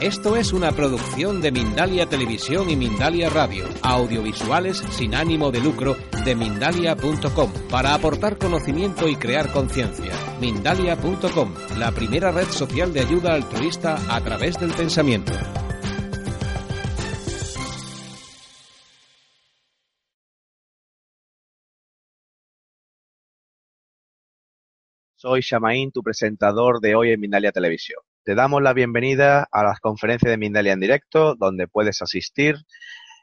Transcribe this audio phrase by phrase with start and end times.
[0.00, 5.96] Esto es una producción de Mindalia Televisión y Mindalia Radio, audiovisuales sin ánimo de lucro
[6.24, 10.12] de mindalia.com, para aportar conocimiento y crear conciencia.
[10.40, 15.32] Mindalia.com, la primera red social de ayuda altruista a través del pensamiento.
[25.16, 28.00] Soy Shamaín, tu presentador de hoy en Mindalia Televisión.
[28.28, 32.56] Te damos la bienvenida a las conferencias de Mindalia en directo, donde puedes asistir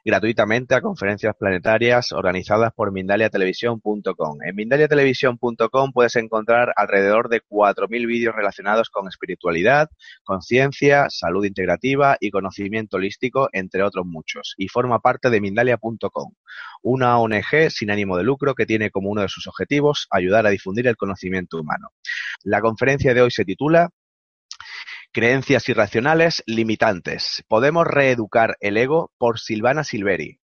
[0.04, 4.38] gratuitamente a conferencias planetarias organizadas por mindaliatelevisión.com.
[4.44, 9.88] En mindaliatelevisión.com puedes encontrar alrededor de 4.000 vídeos relacionados con espiritualidad,
[10.24, 16.32] conciencia, salud integrativa y conocimiento holístico, entre otros muchos, y forma parte de mindalia.com,
[16.82, 20.50] una ONG sin ánimo de lucro que tiene como uno de sus objetivos ayudar a
[20.50, 21.90] difundir el conocimiento humano.
[22.42, 23.90] La conferencia de hoy se titula
[25.16, 27.42] Creencias irracionales limitantes.
[27.48, 30.40] Podemos reeducar el ego por Silvana Silveri.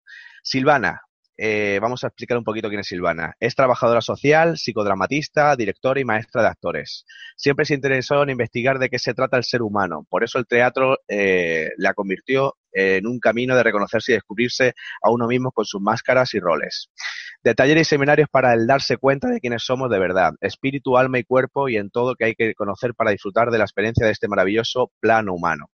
[0.44, 1.04] Silvana,
[1.38, 3.36] eh, vamos a explicar un poquito quién es Silvana.
[3.40, 7.06] Es trabajadora social, psicodramatista, directora y maestra de actores.
[7.36, 10.06] Siempre se interesó en investigar de qué se trata el ser humano.
[10.10, 15.10] Por eso el teatro eh, la convirtió en un camino de reconocerse y descubrirse a
[15.10, 16.90] uno mismo con sus máscaras y roles
[17.44, 21.20] de talleres y seminarios para el darse cuenta de quiénes somos de verdad, espíritu, alma
[21.20, 24.12] y cuerpo y en todo que hay que conocer para disfrutar de la experiencia de
[24.12, 25.70] este maravilloso plano humano.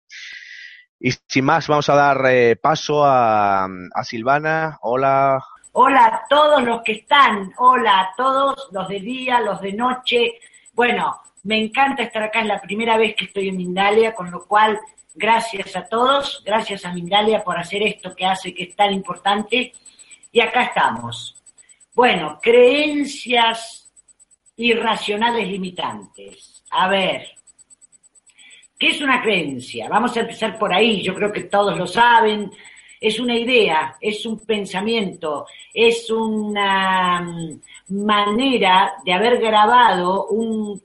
[1.00, 4.78] Y sin más, vamos a dar eh, paso a, a Silvana.
[4.82, 5.42] Hola.
[5.72, 10.40] Hola a todos los que están, hola a todos, los de día, los de noche.
[10.74, 14.46] Bueno, me encanta estar acá, es la primera vez que estoy en Mindalia, con lo
[14.46, 14.80] cual
[15.16, 19.72] gracias a todos, gracias a Mindalia por hacer esto que hace que es tan importante.
[20.32, 21.42] Y acá estamos.
[21.94, 23.90] Bueno, creencias
[24.58, 26.64] irracionales limitantes.
[26.72, 27.39] A ver,
[28.80, 29.90] ¿qué es una creencia?
[29.90, 32.50] Vamos a empezar por ahí, yo creo que todos lo saben.
[33.00, 37.60] Es una idea, es un pensamiento, es una mm,
[38.06, 40.82] manera de haber grabado un,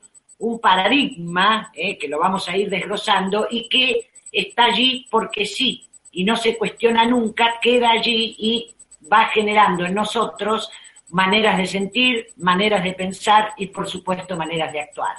[0.60, 6.22] paradigma, eh, que lo vamos a ir desglosando, y que está allí porque sí, y
[6.22, 8.74] no se cuestiona nunca, queda allí y
[9.10, 10.70] va generando en nosotros
[11.10, 15.16] maneras de sentir, maneras de pensar y, por supuesto, maneras de actuar.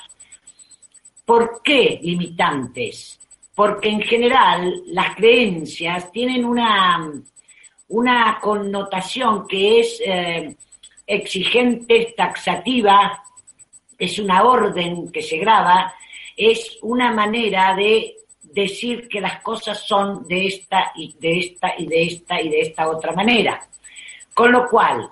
[1.25, 3.19] ¿Por qué limitantes?
[3.55, 7.11] Porque en general las creencias tienen una,
[7.89, 10.55] una connotación que es eh,
[11.07, 13.23] exigente, taxativa,
[13.97, 15.93] es una orden que se graba,
[16.35, 21.87] es una manera de decir que las cosas son de esta y de esta y
[21.87, 23.67] de esta y de esta otra manera.
[24.33, 25.09] Con lo cual,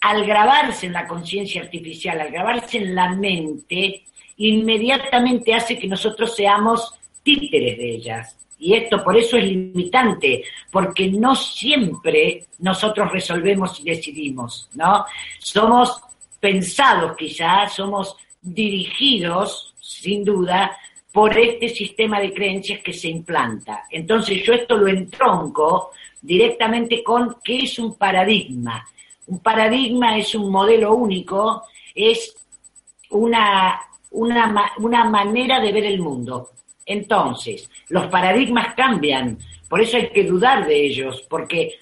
[0.00, 4.04] al grabarse en la conciencia artificial, al grabarse en la mente,
[4.36, 8.36] inmediatamente hace que nosotros seamos títeres de ellas.
[8.58, 15.04] Y esto por eso es limitante, porque no siempre nosotros resolvemos y decidimos, ¿no?
[15.40, 16.00] Somos
[16.38, 20.76] pensados quizás, somos dirigidos, sin duda,
[21.12, 23.84] por este sistema de creencias que se implanta.
[23.90, 28.86] Entonces yo esto lo entronco directamente con qué es un paradigma.
[29.26, 31.64] Un paradigma es un modelo único,
[31.94, 32.34] es
[33.10, 33.78] una,
[34.12, 36.50] una, una manera de ver el mundo.
[36.84, 41.78] Entonces, los paradigmas cambian, por eso hay que dudar de ellos, porque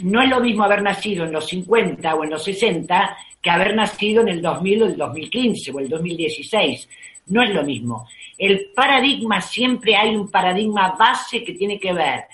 [0.00, 3.74] no es lo mismo haber nacido en los 50 o en los 60 que haber
[3.74, 6.88] nacido en el 2000 o el 2015 o el 2016.
[7.26, 8.06] No es lo mismo.
[8.36, 12.24] El paradigma, siempre hay un paradigma base que tiene que ver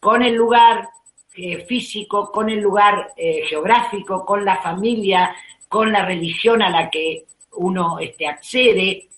[0.00, 0.88] con el lugar,
[1.36, 5.34] eh, físico, con el lugar eh, geográfico, con la familia,
[5.68, 7.24] con la religión a la que
[7.56, 9.08] uno este, accede,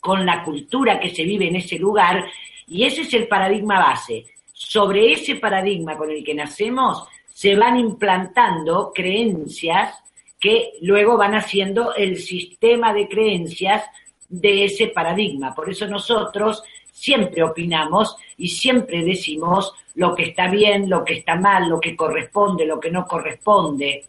[0.00, 2.24] con la cultura que se vive en ese lugar,
[2.68, 4.24] y ese es el paradigma base.
[4.52, 9.94] Sobre ese paradigma con el que nacemos se van implantando creencias
[10.38, 13.84] que luego van haciendo el sistema de creencias
[14.28, 15.54] de ese paradigma.
[15.54, 16.62] Por eso nosotros
[16.92, 21.96] siempre opinamos y siempre decimos lo que está bien, lo que está mal, lo que
[21.96, 24.04] corresponde, lo que no corresponde.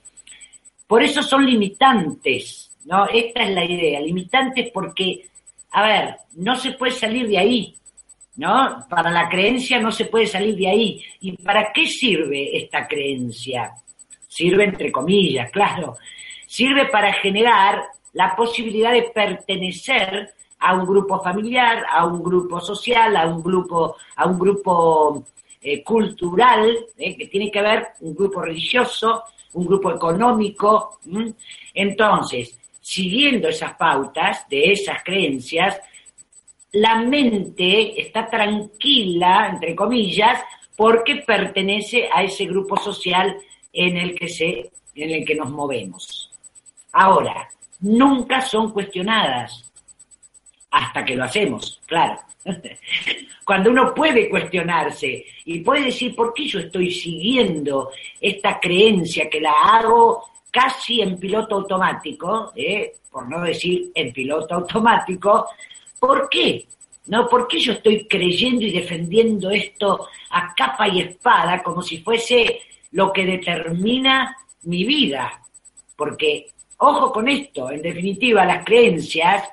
[0.85, 3.05] Por eso son limitantes, ¿no?
[3.07, 5.29] Esta es la idea, limitantes porque,
[5.71, 7.75] a ver, no se puede salir de ahí,
[8.37, 8.85] ¿no?
[8.89, 11.03] Para la creencia no se puede salir de ahí.
[11.19, 13.73] ¿Y para qué sirve esta creencia?
[14.27, 15.97] Sirve entre comillas, claro.
[16.45, 23.17] Sirve para generar la posibilidad de pertenecer a un grupo familiar, a un grupo social,
[23.17, 25.25] a un grupo, a un grupo
[25.61, 29.23] eh, cultural, eh, que tiene que ver un grupo religioso,
[29.53, 30.99] un grupo económico.
[31.73, 32.57] Entonces,
[32.87, 35.77] siguiendo esas pautas de esas creencias,
[36.71, 40.41] la mente está tranquila, entre comillas,
[40.73, 43.35] porque pertenece a ese grupo social
[43.73, 46.31] en el que se, en el que nos movemos.
[46.93, 47.49] Ahora,
[47.81, 49.69] nunca son cuestionadas
[50.71, 52.21] hasta que lo hacemos, claro.
[53.43, 57.91] Cuando uno puede cuestionarse y puede decir, ¿por qué yo estoy siguiendo
[58.21, 62.94] esta creencia que la hago casi en piloto automático, eh?
[63.12, 65.45] por no decir en piloto automático?
[66.00, 66.65] ¿Por qué?
[67.06, 67.30] ¿No?
[67.30, 72.62] ¿Por qué yo estoy creyendo y defendiendo esto a capa y espada como si fuese
[72.92, 75.31] lo que determina mi vida?
[75.95, 79.44] Porque, ojo con esto, en definitiva, las creencias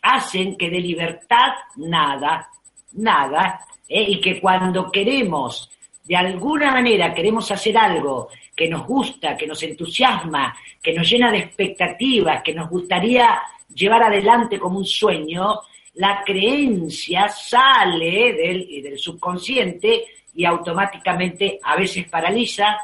[0.00, 2.48] hacen que de libertad nada,
[2.92, 4.06] nada, ¿eh?
[4.08, 5.70] y que cuando queremos,
[6.04, 11.32] de alguna manera queremos hacer algo que nos gusta, que nos entusiasma, que nos llena
[11.32, 13.40] de expectativas, que nos gustaría
[13.74, 15.60] llevar adelante como un sueño,
[15.94, 20.04] la creencia sale del, del subconsciente
[20.34, 22.76] y automáticamente a veces paraliza,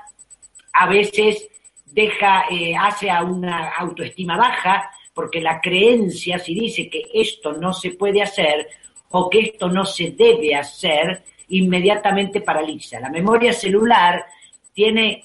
[0.73, 1.49] a veces
[1.87, 7.73] deja, eh, hace a una autoestima baja, porque la creencia, si dice que esto no
[7.73, 8.69] se puede hacer
[9.11, 13.01] o que esto no se debe hacer, inmediatamente paraliza.
[13.01, 14.25] La memoria celular
[14.73, 15.25] tiene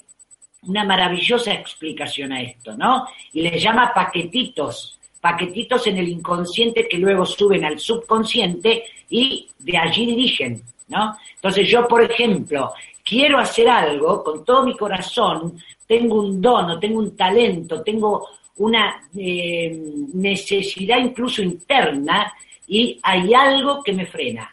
[0.63, 3.07] una maravillosa explicación a esto, ¿no?
[3.33, 9.77] Y le llama paquetitos, paquetitos en el inconsciente que luego suben al subconsciente y de
[9.77, 11.15] allí dirigen, ¿no?
[11.35, 12.73] Entonces yo, por ejemplo,
[13.03, 15.57] quiero hacer algo con todo mi corazón,
[15.87, 19.77] tengo un dono, tengo un talento, tengo una eh,
[20.13, 22.33] necesidad incluso interna
[22.67, 24.49] y hay algo que me frena,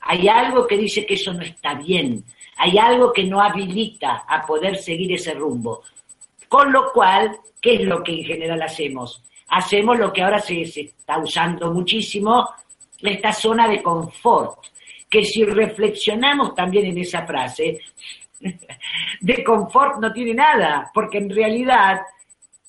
[0.00, 2.24] hay algo que dice que eso no está bien,
[2.56, 5.82] hay algo que no habilita a poder seguir ese rumbo.
[6.48, 9.22] Con lo cual, ¿qué es lo que en general hacemos?
[9.48, 12.48] Hacemos lo que ahora se, está usando muchísimo,
[13.00, 14.58] esta zona de confort,
[15.08, 17.80] que si reflexionamos también en esa frase,
[19.20, 22.02] de confort no tiene nada, porque en realidad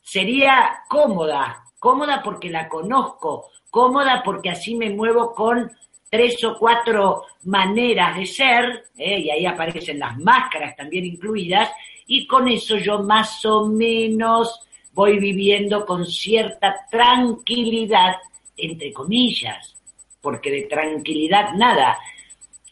[0.02, 5.72] sería cómoda, cómoda porque la conozco, cómoda porque así me muevo con
[6.12, 9.18] tres o cuatro maneras de ser, ¿eh?
[9.18, 11.72] y ahí aparecen las máscaras también incluidas,
[12.06, 14.60] y con eso yo más o menos
[14.92, 18.18] voy viviendo con cierta tranquilidad,
[18.58, 19.74] entre comillas,
[20.20, 21.98] porque de tranquilidad nada.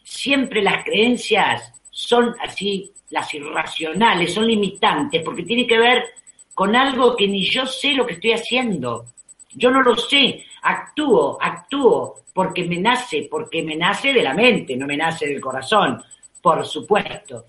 [0.04, 6.04] Siempre las creencias son así, las irracionales, son limitantes, porque tiene que ver
[6.52, 9.06] con algo que ni yo sé lo que estoy haciendo.
[9.54, 14.76] Yo no lo sé, actúo, actúo, porque me nace, porque me nace de la mente,
[14.76, 16.02] no me nace del corazón,
[16.40, 17.46] por supuesto.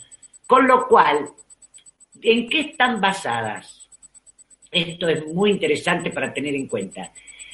[0.48, 1.30] Con lo cual,
[2.22, 3.90] ¿en qué están basadas?
[4.70, 7.12] Esto es muy interesante para tener en cuenta.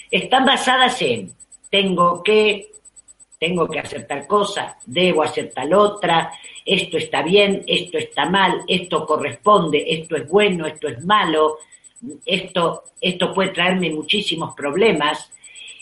[0.09, 1.31] Están basadas en,
[1.69, 2.71] tengo que,
[3.39, 6.31] tengo que hacer tal cosa, debo hacer tal otra,
[6.65, 11.57] esto está bien, esto está mal, esto corresponde, esto es bueno, esto es malo,
[12.25, 15.31] esto, esto puede traerme muchísimos problemas.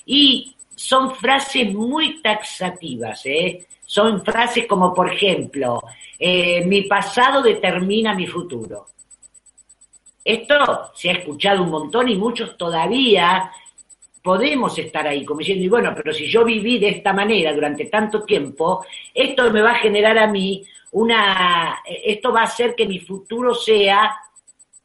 [0.06, 3.66] Y son frases muy taxativas, ¿eh?
[3.86, 5.82] Son frases como, por ejemplo,
[6.20, 8.88] eh, mi pasado determina mi futuro.
[10.24, 13.52] Esto se ha escuchado un montón y muchos todavía
[14.24, 17.86] podemos estar ahí, como diciendo, y bueno, pero si yo viví de esta manera durante
[17.86, 22.88] tanto tiempo, esto me va a generar a mí una, esto va a hacer que
[22.88, 24.18] mi futuro sea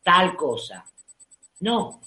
[0.02, 0.84] tal cosa.
[1.60, 2.02] No,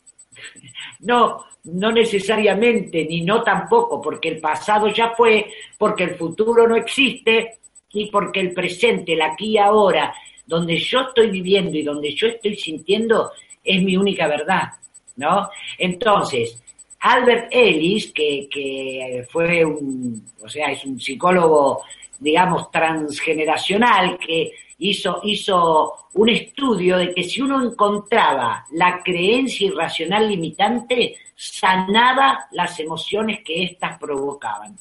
[0.99, 6.75] no, no necesariamente, ni no tampoco, porque el pasado ya fue, porque el futuro no
[6.75, 7.59] existe
[7.91, 10.13] y porque el presente, el aquí y ahora,
[10.45, 13.31] donde yo estoy viviendo y donde yo estoy sintiendo,
[13.63, 14.71] es mi única verdad,
[15.15, 15.49] ¿no?
[15.77, 16.61] Entonces,
[16.99, 21.81] Albert Ellis, que, que fue un, o sea, es un psicólogo,
[22.19, 30.27] digamos, transgeneracional, que hizo, hizo un estudio de que si uno encontraba la creencia irracional
[30.27, 34.77] limitante, sanaba las emociones que éstas provocaban.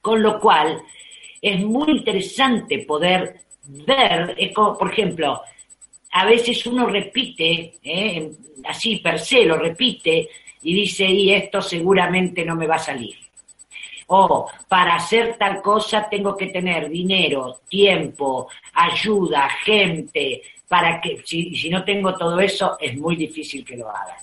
[0.00, 0.82] Con lo cual,
[1.40, 5.42] es muy interesante poder ver, por ejemplo,
[6.12, 8.30] a veces uno repite, ¿eh?
[8.64, 10.28] así per se lo repite,
[10.62, 13.16] y dice, y esto seguramente no me va a salir.
[14.06, 21.68] O para hacer tal cosa tengo que tener dinero, tiempo, ayuda, gente, para que si
[21.70, 24.16] no tengo todo eso es muy difícil que lo haga.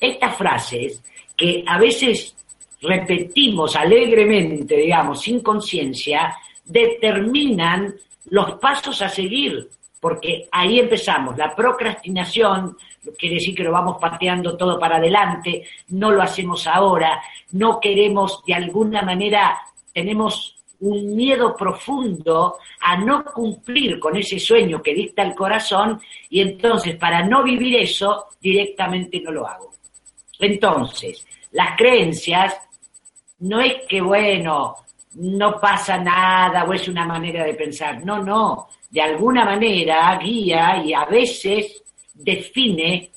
[0.00, 1.02] Estas frases
[1.36, 2.34] que a veces
[2.80, 7.94] repetimos alegremente, digamos, sin conciencia, determinan
[8.26, 9.68] los pasos a seguir
[10.00, 11.36] porque ahí empezamos.
[11.36, 12.76] La procrastinación
[13.18, 17.20] quiere decir que lo vamos pateando todo para adelante, no lo hacemos ahora,
[17.52, 19.58] no queremos de alguna manera,
[19.92, 26.00] tenemos un miedo profundo a no cumplir con ese sueño que dicta el corazón
[26.30, 29.72] y entonces para no vivir eso directamente no lo hago.
[30.38, 32.56] Entonces, las creencias
[33.40, 34.76] no es que, bueno,
[35.14, 40.82] no pasa nada o es una manera de pensar, no, no, de alguna manera guía
[40.84, 41.82] y a veces
[42.14, 43.10] define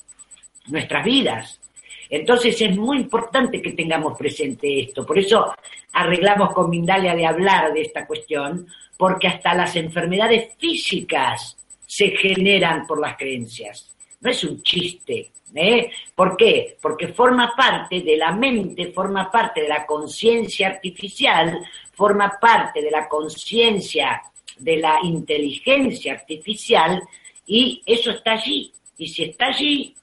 [0.68, 1.60] nuestras vidas.
[2.08, 5.06] Entonces es muy importante que tengamos presente esto.
[5.06, 5.54] Por eso
[5.92, 8.66] arreglamos con Mindalia de hablar de esta cuestión,
[8.98, 13.96] porque hasta las enfermedades físicas se generan por las creencias.
[14.22, 15.30] No es un chiste.
[15.54, 15.90] ¿eh?
[16.14, 16.78] ¿Por qué?
[16.80, 21.60] Porque forma parte de la mente, forma parte de la conciencia artificial,
[21.92, 24.22] forma parte de la conciencia
[24.58, 27.02] de la inteligencia artificial
[27.46, 28.72] y eso está allí.
[28.96, 29.94] Y si está allí,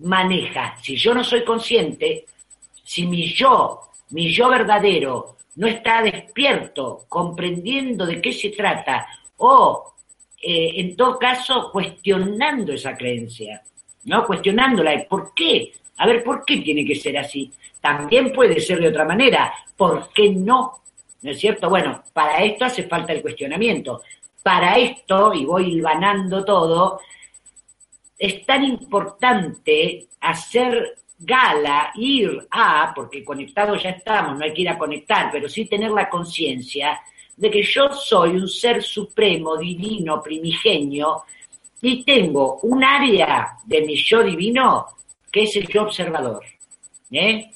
[0.00, 0.76] maneja.
[0.82, 2.26] Si yo no soy consciente,
[2.84, 3.80] si mi yo
[4.10, 9.06] mi yo verdadero no está despierto, comprendiendo de qué se trata,
[9.38, 9.93] o
[10.46, 13.62] eh, en todo caso cuestionando esa creencia,
[14.04, 14.26] ¿no?
[14.26, 15.72] Cuestionándola, ¿por qué?
[15.96, 17.50] A ver, ¿por qué tiene que ser así?
[17.80, 20.80] También puede ser de otra manera, ¿por qué no?
[21.22, 21.70] ¿No es cierto?
[21.70, 24.02] Bueno, para esto hace falta el cuestionamiento.
[24.42, 27.00] Para esto, y voy ganando todo,
[28.18, 34.68] es tan importante hacer gala, ir a, porque conectados ya estamos, no hay que ir
[34.68, 37.00] a conectar, pero sí tener la conciencia
[37.36, 41.24] de que yo soy un ser supremo, divino, primigenio,
[41.80, 44.86] y tengo un área de mi yo divino
[45.30, 46.42] que es el yo observador.
[47.10, 47.50] ¿eh?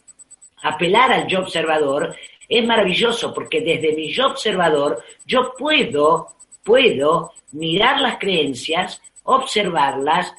[0.63, 2.15] Apelar al yo observador
[2.49, 6.29] es maravilloso porque desde mi yo observador yo puedo,
[6.65, 10.35] puedo mirar las creencias, observarlas,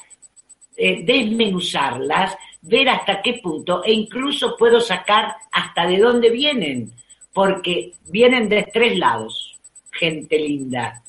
[0.76, 6.92] eh, desmenuzarlas, ver hasta qué punto e incluso puedo sacar hasta de dónde vienen,
[7.32, 9.58] porque vienen de tres lados,
[9.90, 11.02] gente linda.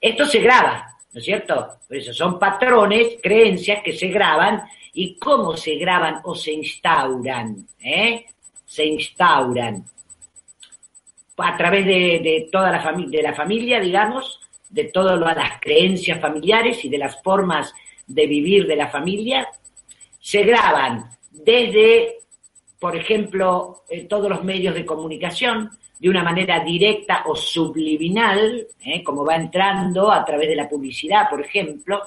[0.00, 1.78] Esto se graba, ¿no es cierto?
[1.86, 7.66] Por eso son patrones, creencias que se graban y cómo se graban o se instauran,
[7.80, 8.26] ¿eh?
[8.64, 9.84] Se instauran
[11.38, 16.84] a través de, toda la familia, de la familia, digamos, de todas las creencias familiares
[16.84, 17.72] y de las formas
[18.06, 19.48] de vivir de la familia,
[20.20, 22.16] se graban desde,
[22.78, 29.02] por ejemplo, eh, todos los medios de comunicación, de una manera directa o subliminal, eh,
[29.02, 32.02] como va entrando a través de la publicidad, por ejemplo,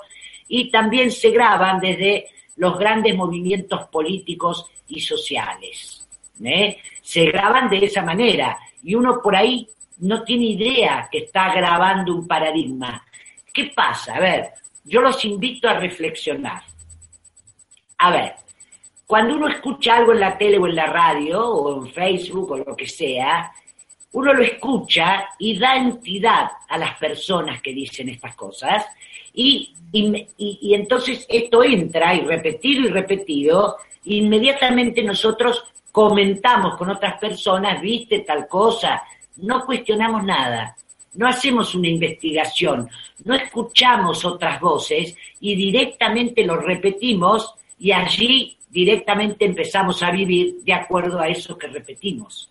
[0.48, 6.08] y también se graban desde los grandes movimientos políticos y sociales.
[6.44, 6.78] Eh.
[7.02, 9.68] Se graban de esa manera y uno por ahí
[10.00, 13.06] no tiene idea que está grabando un paradigma.
[13.54, 14.16] ¿Qué pasa?
[14.16, 14.50] A ver,
[14.84, 16.64] yo los invito a reflexionar.
[17.98, 18.36] A ver,
[19.12, 22.58] cuando uno escucha algo en la tele o en la radio o en Facebook o
[22.60, 23.52] lo que sea,
[24.14, 28.86] uno lo escucha y da entidad a las personas que dicen estas cosas.
[29.34, 33.76] Y, y, entonces esto entra y repetido y repetido,
[34.06, 39.04] inmediatamente nosotros comentamos con otras personas, viste tal cosa,
[39.36, 40.74] no cuestionamos nada,
[41.16, 42.90] no hacemos una investigación,
[43.26, 50.74] no escuchamos otras voces y directamente lo repetimos y allí directamente empezamos a vivir de
[50.74, 52.50] acuerdo a eso que repetimos.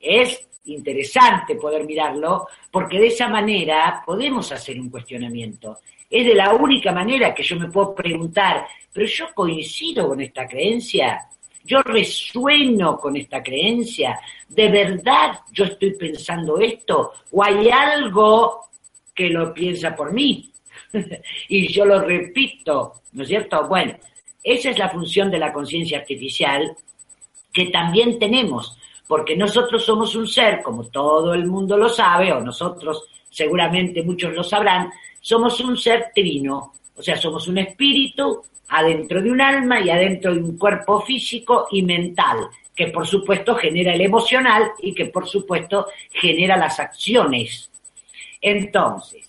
[0.00, 5.78] Es interesante poder mirarlo porque de esa manera podemos hacer un cuestionamiento.
[6.08, 10.46] Es de la única manera que yo me puedo preguntar, pero yo coincido con esta
[10.46, 11.20] creencia,
[11.64, 14.18] yo resueno con esta creencia,
[14.48, 17.12] ¿de verdad yo estoy pensando esto?
[17.30, 18.68] ¿O hay algo
[19.14, 20.50] que lo piensa por mí?
[21.48, 23.68] y yo lo repito, ¿no es cierto?
[23.68, 23.94] Bueno,
[24.42, 26.76] esa es la función de la conciencia artificial
[27.52, 32.40] que también tenemos, porque nosotros somos un ser, como todo el mundo lo sabe, o
[32.40, 34.90] nosotros seguramente muchos lo sabrán,
[35.20, 40.34] somos un ser trino, o sea, somos un espíritu adentro de un alma y adentro
[40.34, 45.26] de un cuerpo físico y mental, que por supuesto genera el emocional y que por
[45.26, 47.70] supuesto genera las acciones.
[48.40, 49.28] Entonces,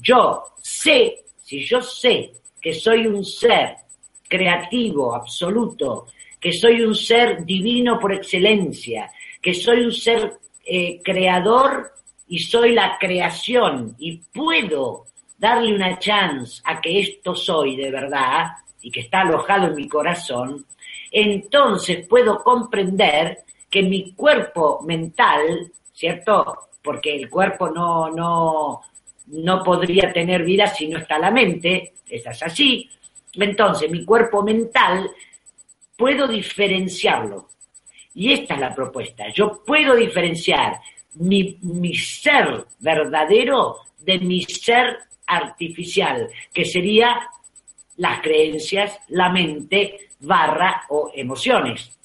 [0.00, 3.76] yo sé, si yo sé que soy un ser
[4.30, 6.06] creativo, absoluto,
[6.40, 9.10] que soy un ser divino por excelencia,
[9.42, 11.92] que soy un ser eh, creador
[12.28, 15.06] y soy la creación y puedo
[15.36, 19.88] darle una chance a que esto soy de verdad y que está alojado en mi
[19.88, 20.64] corazón,
[21.10, 26.68] entonces puedo comprender que mi cuerpo mental, ¿cierto?
[26.82, 28.80] Porque el cuerpo no, no,
[29.26, 32.90] no podría tener vida si no está la mente, esa es así.
[33.34, 35.10] Entonces, mi cuerpo mental
[35.96, 37.48] puedo diferenciarlo.
[38.14, 39.24] Y esta es la propuesta.
[39.32, 40.80] Yo puedo diferenciar
[41.14, 47.28] mi, ser verdadero de mi ser artificial, que sería
[47.96, 51.96] las creencias, la mente, barra o emociones.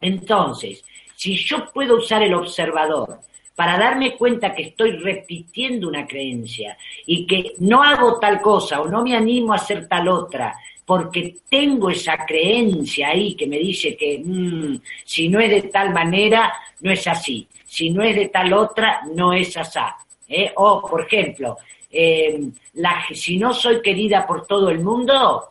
[0.00, 0.84] Entonces,
[1.16, 3.20] si yo puedo usar el observador
[3.54, 8.88] para darme cuenta que estoy repitiendo una creencia y que no hago tal cosa o
[8.88, 13.96] no me animo a hacer tal otra, porque tengo esa creencia ahí que me dice
[13.96, 18.28] que mm, si no es de tal manera, no es así, si no es de
[18.28, 19.78] tal otra, no es así.
[20.28, 20.52] ¿eh?
[20.56, 21.56] O, por ejemplo,
[21.90, 22.40] eh,
[22.74, 25.44] la, si no soy querida por todo el mundo,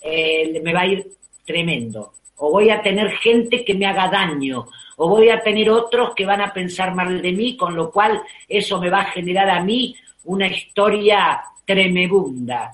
[0.00, 1.06] eh, me va a ir
[1.44, 2.12] tremendo.
[2.36, 6.26] O voy a tener gente que me haga daño, o voy a tener otros que
[6.26, 9.62] van a pensar mal de mí, con lo cual eso me va a generar a
[9.62, 12.72] mí una historia tremebunda.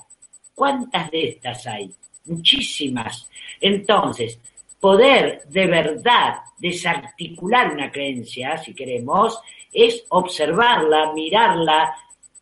[0.55, 1.91] ¿Cuántas de estas hay?
[2.27, 3.29] Muchísimas.
[3.61, 4.39] Entonces,
[4.79, 9.41] poder de verdad desarticular una creencia, si queremos,
[9.73, 11.95] es observarla, mirarla,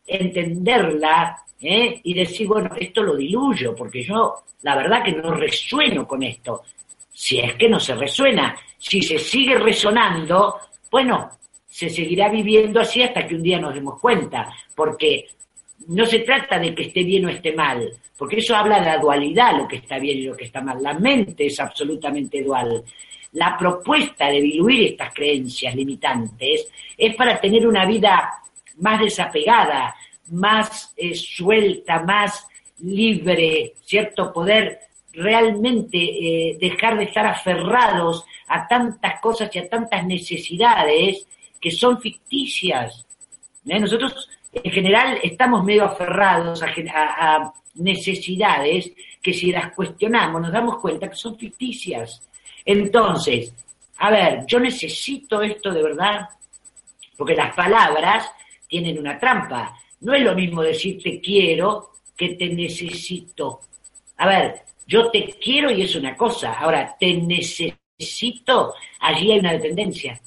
[0.07, 2.01] entenderla ¿eh?
[2.03, 6.63] y decir, bueno, esto lo diluyo, porque yo la verdad que no resueno con esto.
[7.21, 10.57] Si es que no se resuena, si se sigue resonando,
[10.89, 11.29] bueno,
[11.67, 15.27] se seguirá viviendo así hasta que un día nos demos cuenta, porque
[15.89, 18.99] no se trata de que esté bien o esté mal, porque eso habla de la
[18.99, 20.81] dualidad, lo que está bien y lo que está mal.
[20.81, 22.85] La mente es absolutamente dual.
[23.33, 28.31] La propuesta de diluir estas creencias limitantes es para tener una vida
[28.77, 29.93] más desapegada,
[30.31, 32.47] más eh, suelta, más
[32.79, 34.33] libre, ¿cierto?
[34.33, 34.88] Poder
[35.19, 41.27] realmente eh, dejar de estar aferrados a tantas cosas y a tantas necesidades
[41.61, 43.05] que son ficticias.
[43.67, 43.81] ¿eh?
[43.81, 48.91] Nosotros en general estamos medio aferrados a, necesidades
[49.23, 52.23] que si las cuestionamos nos damos cuenta que son ficticias.
[52.65, 53.53] Entonces,
[53.99, 56.29] a ver, yo necesito esto de verdad,
[57.17, 58.31] porque las palabras
[58.67, 59.77] tienen una trampa.
[60.01, 63.61] No es lo mismo decir te quiero que te necesito.
[64.17, 69.53] A ver, yo te quiero y es una cosa, ahora te necesito, allí hay una
[69.53, 70.19] dependencia.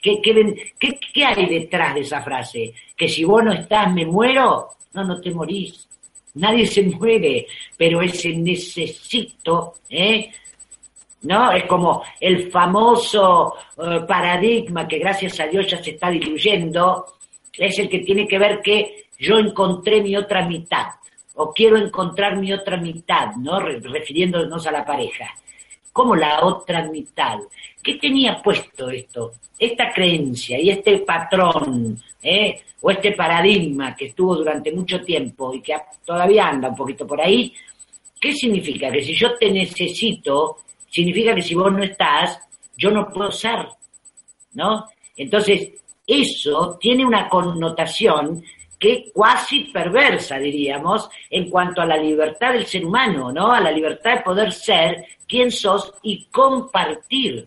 [0.00, 2.72] ¿Qué, qué, hay detrás de esa frase?
[2.96, 4.68] Que si vos no estás, me muero.
[4.92, 5.88] No, no te morís.
[6.34, 10.30] Nadie se muere, pero ese necesito, ¿eh?
[11.22, 11.52] ¿no?
[11.52, 17.06] Es como el famoso eh, paradigma que gracias a Dios ya se está diluyendo,
[17.52, 20.86] es el que tiene que ver que yo encontré mi otra mitad,
[21.40, 23.60] o quiero encontrar mi otra mitad, ¿no?
[23.60, 25.34] Refiriéndonos a la pareja.
[25.90, 27.38] ¿Cómo la otra mitad?
[27.82, 29.32] ¿Qué tenía puesto esto?
[29.58, 32.60] Esta creencia y este patrón, ¿eh?
[32.82, 35.74] o este paradigma que estuvo durante mucho tiempo y que
[36.04, 37.52] todavía anda un poquito por ahí,
[38.20, 38.90] ¿qué significa?
[38.90, 40.58] Que si yo te necesito,
[40.90, 42.38] significa que si vos no estás,
[42.76, 43.66] yo no puedo ser,
[44.52, 44.84] ¿no?
[45.16, 45.70] Entonces,
[46.06, 48.42] eso tiene una connotación
[48.80, 53.52] que cuasi perversa, diríamos, en cuanto a la libertad del ser humano, ¿no?
[53.52, 57.46] A la libertad de poder ser quien sos y compartir.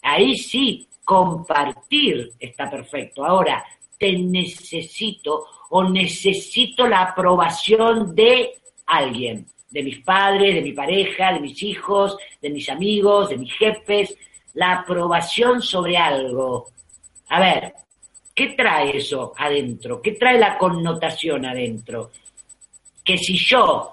[0.00, 3.26] Ahí sí, compartir está perfecto.
[3.26, 3.64] Ahora,
[3.98, 11.40] te necesito o necesito la aprobación de alguien, de mis padres, de mi pareja, de
[11.40, 14.16] mis hijos, de mis amigos, de mis jefes,
[14.54, 16.68] la aprobación sobre algo.
[17.28, 17.74] A ver,
[18.40, 20.00] ¿Qué trae eso adentro?
[20.00, 22.10] ¿Qué trae la connotación adentro?
[23.04, 23.92] Que si yo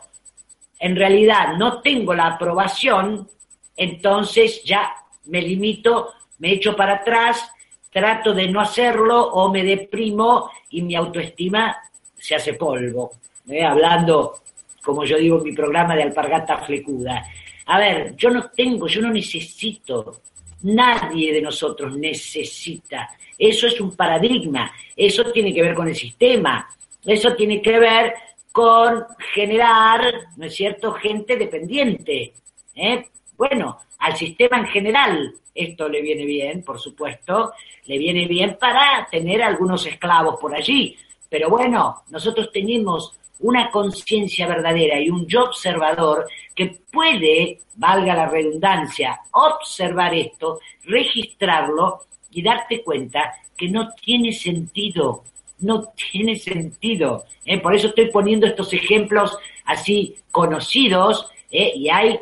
[0.79, 3.27] en realidad no tengo la aprobación,
[3.75, 7.45] entonces ya me limito, me echo para atrás,
[7.91, 11.75] trato de no hacerlo o me deprimo y mi autoestima
[12.17, 13.15] se hace polvo.
[13.49, 13.65] ¿eh?
[13.65, 14.36] Hablando,
[14.81, 17.21] como yo digo en mi programa de alpargata flecuda.
[17.65, 20.21] A ver, yo no tengo, yo no necesito,
[20.63, 26.67] nadie de nosotros necesita eso es un paradigma, eso tiene que ver con el sistema,
[27.06, 28.13] eso tiene que ver
[28.52, 32.34] con generar, ¿no es cierto?, gente dependiente.
[32.74, 33.06] ¿eh?
[33.38, 37.54] Bueno, al sistema en general esto le viene bien, por supuesto,
[37.86, 40.98] le viene bien para tener algunos esclavos por allí.
[41.30, 48.28] Pero bueno, nosotros tenemos una conciencia verdadera y un yo observador que puede, valga la
[48.28, 52.00] redundancia, observar esto, registrarlo
[52.32, 55.23] y darte cuenta que no tiene sentido,
[55.60, 57.26] no tiene sentido.
[57.45, 57.60] ¿eh?
[57.60, 61.73] Por eso estoy poniendo estos ejemplos así conocidos ¿eh?
[61.76, 62.19] y hay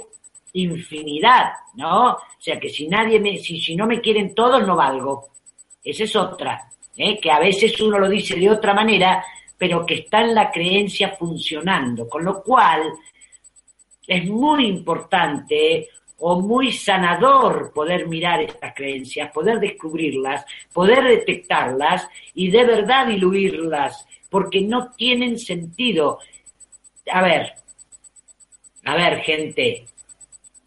[0.54, 2.12] infinidad, ¿no?
[2.12, 5.30] O sea que si nadie me, si, si no me quieren todos, no valgo.
[5.84, 7.20] Esa es otra, ¿eh?
[7.20, 9.24] que a veces uno lo dice de otra manera
[9.58, 12.84] pero que está en la creencia funcionando, con lo cual
[14.08, 22.50] es muy importante o muy sanador poder mirar estas creencias, poder descubrirlas, poder detectarlas y
[22.50, 26.20] de verdad diluirlas, porque no tienen sentido.
[27.12, 27.54] A ver,
[28.86, 29.86] a ver, gente,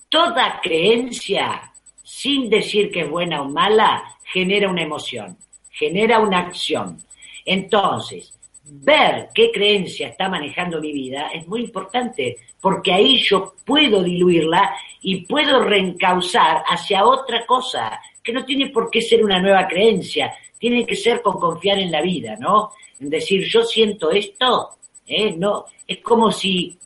[0.09, 1.73] toda creencia,
[2.03, 5.37] sin decir que es buena o mala, genera una emoción,
[5.71, 6.99] genera una acción.
[7.45, 8.38] Entonces,
[8.71, 14.75] ver qué creencia está manejando mi vida es muy importante, porque ahí yo puedo diluirla
[15.01, 20.35] y puedo reencauzar hacia otra cosa, que no tiene por qué ser una nueva creencia,
[20.59, 22.73] tiene que ser con confiar en la vida, ¿no?
[23.01, 24.77] En decir, yo siento esto,
[25.07, 25.35] ¿eh?
[25.37, 26.77] No, es como si,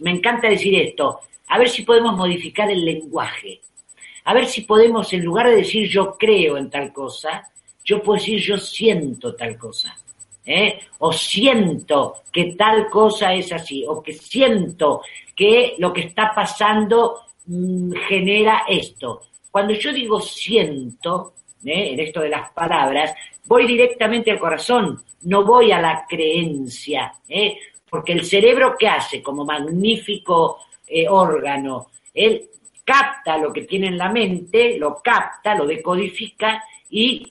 [0.00, 3.60] me encanta decir esto, a ver si podemos modificar el lenguaje,
[4.24, 7.46] a ver si podemos, en lugar de decir yo creo en tal cosa,
[7.84, 9.96] yo puedo decir yo siento tal cosa.
[10.44, 10.80] ¿Eh?
[10.98, 15.02] o siento que tal cosa es así, o que siento
[15.34, 19.22] que lo que está pasando mm, genera esto.
[19.50, 21.92] Cuando yo digo siento, ¿eh?
[21.92, 23.14] en esto de las palabras,
[23.46, 27.58] voy directamente al corazón, no voy a la creencia, ¿eh?
[27.88, 30.58] porque el cerebro ¿qué hace como magnífico
[31.08, 31.88] órgano?
[32.12, 32.48] Él
[32.84, 37.26] capta lo que tiene en la mente, lo capta, lo decodifica y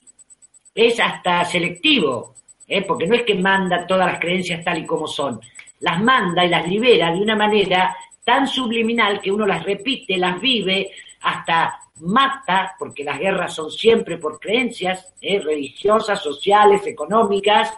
[0.74, 2.34] es hasta selectivo.
[2.68, 2.82] ¿Eh?
[2.82, 5.40] porque no es que manda todas las creencias tal y como son,
[5.80, 10.40] las manda y las libera de una manera tan subliminal que uno las repite, las
[10.40, 15.38] vive, hasta mata, porque las guerras son siempre por creencias ¿eh?
[15.40, 17.72] religiosas, sociales, económicas,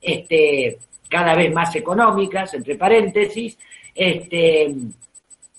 [0.00, 3.56] este, cada vez más económicas, entre paréntesis,
[3.94, 4.74] este,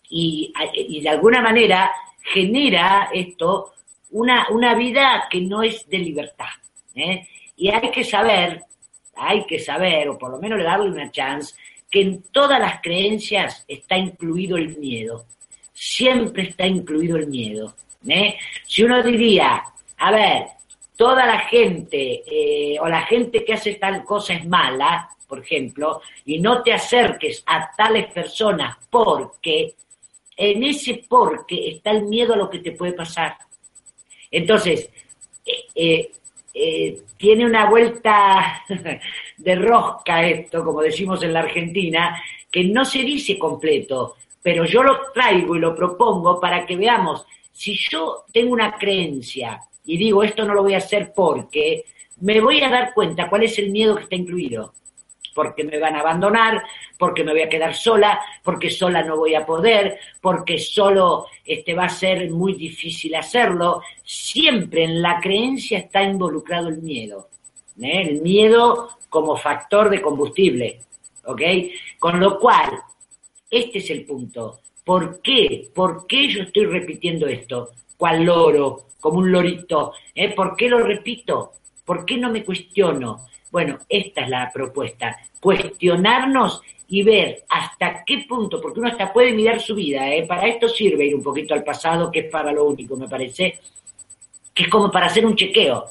[0.09, 0.53] y,
[1.01, 3.73] de alguna manera genera esto
[4.11, 6.49] una, una vida que no es de libertad.
[6.95, 7.27] ¿eh?
[7.57, 8.63] Y hay que saber,
[9.15, 11.55] hay que saber, o por lo menos darle una chance,
[11.89, 15.25] que en todas las creencias está incluido el miedo.
[15.73, 17.75] Siempre está incluido el miedo.
[18.07, 18.37] ¿eh?
[18.65, 19.63] Si uno diría,
[19.97, 20.47] a ver,
[20.95, 26.01] toda la gente eh, o la gente que hace tal cosa es mala, por ejemplo,
[26.25, 29.73] y no te acerques a tales personas porque
[30.37, 33.37] en ese porque está el miedo a lo que te puede pasar.
[34.29, 34.89] Entonces,
[35.45, 36.11] eh, eh
[36.57, 38.63] eh, tiene una vuelta
[39.37, 44.81] de rosca esto, como decimos en la Argentina, que no se dice completo, pero yo
[44.81, 50.23] lo traigo y lo propongo para que veamos, si yo tengo una creencia y digo
[50.23, 51.83] esto no lo voy a hacer porque,
[52.21, 54.73] me voy a dar cuenta cuál es el miedo que está incluido
[55.35, 56.63] porque me van a abandonar,
[56.97, 61.73] porque me voy a quedar sola, porque sola no voy a poder, porque solo este,
[61.73, 63.81] va a ser muy difícil hacerlo.
[64.01, 67.27] Siempre en la creencia está involucrado el miedo.
[67.81, 68.01] ¿eh?
[68.09, 70.79] El miedo como factor de combustible.
[71.25, 71.41] ¿Ok?
[71.99, 72.71] Con lo cual,
[73.49, 74.61] este es el punto.
[74.85, 75.67] ¿Por qué?
[75.75, 77.71] ¿Por qué yo estoy repitiendo esto?
[77.97, 78.85] ¿Cuál loro?
[79.01, 79.91] Como un lorito.
[80.13, 80.33] ¿eh?
[80.33, 81.51] ¿Por qué lo repito?
[81.83, 83.25] ¿Por qué no me cuestiono?
[83.55, 89.31] Bueno, esta es la propuesta, cuestionarnos y ver hasta qué punto, porque uno hasta puede
[89.31, 90.25] mirar su vida, ¿eh?
[90.27, 93.57] para esto sirve ir un poquito al pasado, que es para lo único, me parece,
[94.53, 95.85] que es como para hacer un chequeo.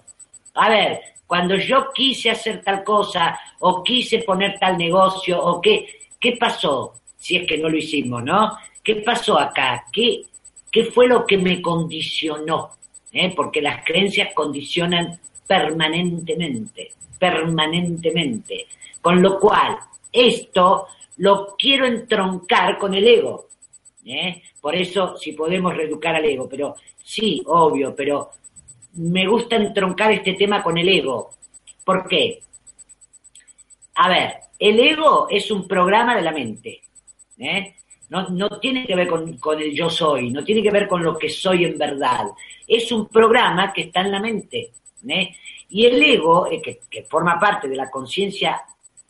[0.53, 5.88] A ver, cuando yo quise hacer tal cosa, o quise poner tal negocio, o qué,
[6.20, 6.92] ¿qué pasó?
[7.16, 8.59] Si es que no lo hicimos, ¿no?
[8.83, 9.87] ¿Qué pasó acá?
[9.90, 10.20] ¿Qué,
[10.70, 12.72] qué fue lo que me condicionó?
[13.11, 13.33] ¿Eh?
[13.35, 16.92] Porque las creencias condicionan permanentemente
[17.25, 18.67] permanentemente.
[19.01, 19.79] Con lo cual,
[20.13, 23.47] esto lo quiero entroncar con el ego.
[24.05, 24.43] ¿eh?
[24.61, 28.31] Por eso, si podemos reeducar al ego, pero sí, obvio, pero
[28.97, 31.31] me gusta entroncar este tema con el ego.
[31.83, 32.41] ¿Por qué?
[33.95, 36.83] A ver, el ego es un programa de la mente.
[37.39, 37.75] ¿eh?
[38.11, 41.17] No, tiene que ver con, con, el yo soy, no tiene que ver con lo
[41.17, 42.27] que soy en verdad.
[42.67, 44.73] Es un programa que está en la mente.
[45.09, 45.35] ¿eh?
[45.75, 48.63] Y el ego, eh, que, forma parte de la conciencia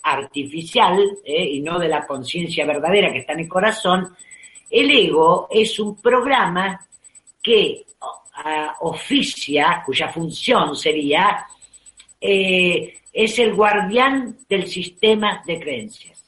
[0.03, 4.17] artificial eh, y no de la conciencia verdadera que está en el corazón,
[4.71, 6.81] el ego es un programa
[7.43, 7.85] que
[8.81, 11.47] oficia, cuya función sería,
[12.19, 16.25] eh, es el guardián del sistema de creencias.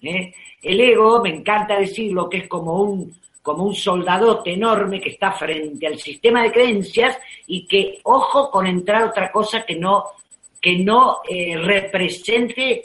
[0.00, 3.12] El ego, me encanta decirlo, que es como un
[3.44, 8.66] como un soldadote enorme que está frente al sistema de creencias y que, ojo con
[8.66, 10.04] entrar otra cosa que no,
[10.58, 12.84] que no eh, represente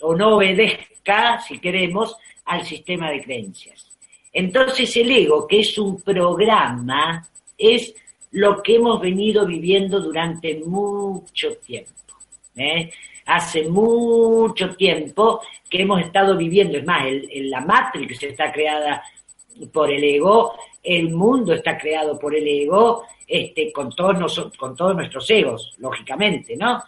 [0.00, 3.88] o no obedezca, si queremos, al sistema de creencias.
[4.32, 7.24] Entonces el ego, que es un programa,
[7.56, 7.94] es
[8.32, 11.92] lo que hemos venido viviendo durante mucho tiempo.
[12.56, 12.90] ¿eh?
[13.26, 19.04] Hace mucho tiempo que hemos estado viviendo, es más, el, la Matrix está creada
[19.72, 24.96] por el ego, el mundo está creado por el ego, este, con, todos con todos
[24.96, 26.82] nuestros egos, lógicamente, ¿no?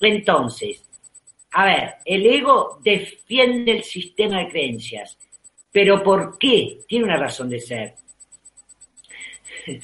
[0.00, 0.82] Entonces,
[1.52, 5.18] a ver, el ego defiende el sistema de creencias,
[5.72, 6.78] pero ¿por qué?
[6.86, 7.94] Tiene una razón de ser.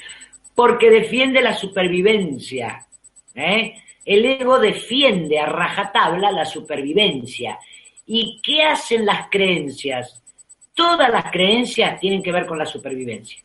[0.55, 2.87] Porque defiende la supervivencia.
[3.35, 3.74] ¿eh?
[4.05, 7.59] El ego defiende a rajatabla la supervivencia.
[8.07, 10.22] ¿Y qué hacen las creencias?
[10.77, 13.43] Todas las creencias tienen que ver con la supervivencia.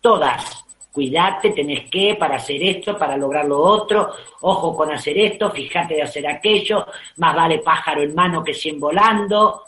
[0.00, 0.64] Todas.
[0.90, 5.94] Cuidate, tenés que para hacer esto, para lograr lo otro, ojo con hacer esto, fíjate
[5.94, 9.64] de hacer aquello, más vale pájaro en mano que cien volando.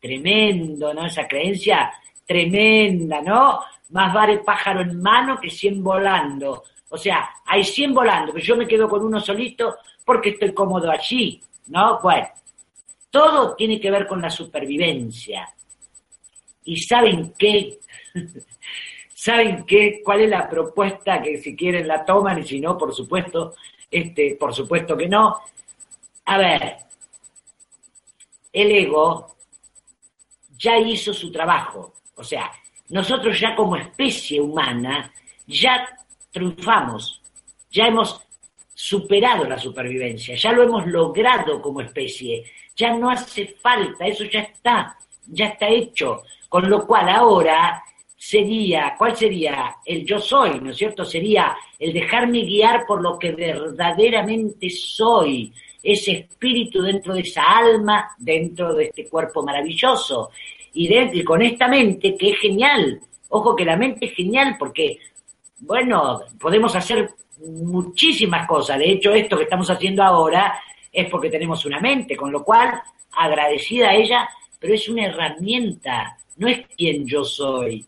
[0.00, 1.06] Tremendo, ¿no?
[1.06, 1.92] Esa creencia
[2.26, 3.60] tremenda, ¿no?
[3.90, 6.64] Más vale pájaro en mano que cien volando.
[6.90, 10.90] O sea, hay cien volando, pero yo me quedo con uno solito porque estoy cómodo
[10.90, 12.00] allí, ¿no?
[12.02, 12.26] Bueno,
[13.10, 15.53] todo tiene que ver con la supervivencia.
[16.64, 17.78] ¿Y saben qué?
[19.14, 20.00] ¿Saben qué?
[20.04, 23.54] ¿Cuál es la propuesta que si quieren la toman y si no, por supuesto,
[23.90, 25.40] este, por supuesto que no?
[26.26, 26.76] A ver,
[28.52, 29.36] el ego
[30.58, 31.94] ya hizo su trabajo.
[32.16, 32.50] O sea,
[32.88, 35.12] nosotros ya como especie humana
[35.46, 35.98] ya
[36.30, 37.20] triunfamos,
[37.70, 38.20] ya hemos
[38.74, 44.40] superado la supervivencia, ya lo hemos logrado como especie, ya no hace falta, eso ya
[44.40, 44.96] está,
[45.28, 46.22] ya está hecho.
[46.48, 47.82] Con lo cual ahora
[48.16, 49.76] sería, ¿cuál sería?
[49.84, 51.04] El yo soy, ¿no es cierto?
[51.04, 58.08] Sería el dejarme guiar por lo que verdaderamente soy, ese espíritu dentro de esa alma,
[58.16, 60.30] dentro de este cuerpo maravilloso.
[60.72, 63.00] Y, de, con esta mente que es genial.
[63.28, 64.98] Ojo que la mente es genial porque,
[65.60, 67.10] bueno, podemos hacer
[67.46, 68.78] muchísimas cosas.
[68.78, 70.58] De hecho, esto que estamos haciendo ahora
[70.90, 72.80] es porque tenemos una mente, con lo cual,
[73.12, 74.28] agradecida a ella,
[74.64, 77.84] pero es una herramienta, no es quien yo soy.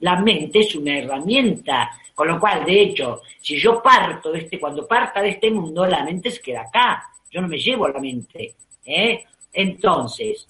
[0.00, 4.60] La mente es una herramienta, con lo cual, de hecho, si yo parto de este,
[4.60, 7.08] cuando parta de este mundo, la mente se queda acá.
[7.30, 8.54] Yo no me llevo a la mente.
[8.84, 9.24] ¿eh?
[9.50, 10.46] Entonces,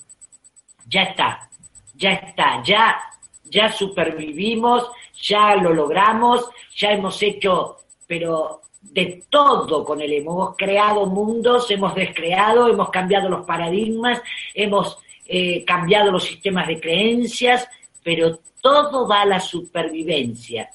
[0.89, 1.49] ya está,
[1.95, 3.01] ya está, ya,
[3.45, 4.91] ya supervivimos,
[5.23, 7.77] ya lo logramos, ya hemos hecho,
[8.09, 14.21] pero de todo con el hemos creado mundos, hemos descreado, hemos cambiado los paradigmas,
[14.53, 14.99] hemos
[15.33, 17.69] eh, cambiado los sistemas de creencias,
[18.03, 20.69] pero todo va a la supervivencia.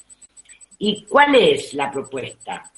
[0.78, 2.72] ¿Y cuál es la propuesta?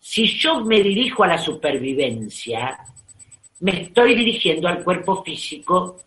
[0.00, 2.78] Si yo me dirijo a la supervivencia,
[3.60, 5.98] me estoy dirigiendo al cuerpo físico,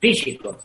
[0.00, 0.58] físico,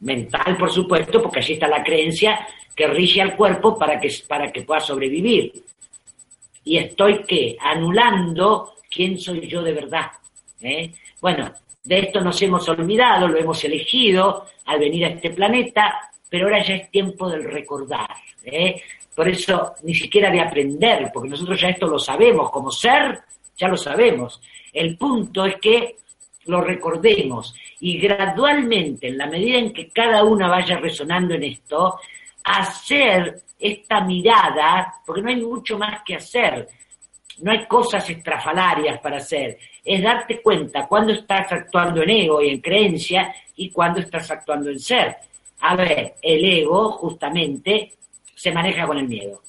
[0.00, 4.50] mental por supuesto, porque allí está la creencia que rige al cuerpo para que, para
[4.50, 5.62] que pueda sobrevivir.
[6.64, 7.58] Y estoy ¿qué?
[7.60, 10.10] anulando quién soy yo de verdad.
[10.62, 10.90] ¿eh?
[11.20, 11.52] Bueno,
[11.82, 16.62] de esto nos hemos olvidado, lo hemos elegido al venir a este planeta, pero ahora
[16.62, 18.10] ya es tiempo del recordar.
[18.44, 18.80] ¿eh?
[19.14, 23.20] Por eso ni siquiera de aprender, porque nosotros ya esto lo sabemos, como ser,
[23.56, 24.40] ya lo sabemos.
[24.72, 25.96] El punto es que
[26.46, 31.98] lo recordemos y gradualmente, en la medida en que cada una vaya resonando en esto,
[32.44, 36.68] hacer esta mirada, porque no hay mucho más que hacer,
[37.42, 42.50] no hay cosas estrafalarias para hacer, es darte cuenta cuando estás actuando en ego y
[42.50, 45.16] en creencia y cuando estás actuando en ser.
[45.60, 47.92] A ver, el ego justamente
[48.34, 49.42] se maneja con el miedo.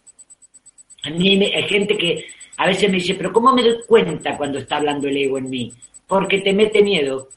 [1.04, 2.26] A mí hay gente que
[2.58, 5.50] a veces me dice, pero ¿cómo me doy cuenta cuando está hablando el ego en
[5.50, 5.74] mí?
[6.06, 7.30] Porque te mete miedo,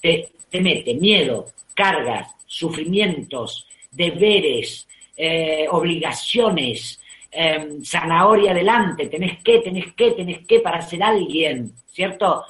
[0.00, 7.00] te, te mete miedo, cargas, sufrimientos, deberes, eh, obligaciones,
[7.36, 12.44] em, zanahoria adelante, tenés que, tenés que, tenés que para ser alguien, ¿cierto?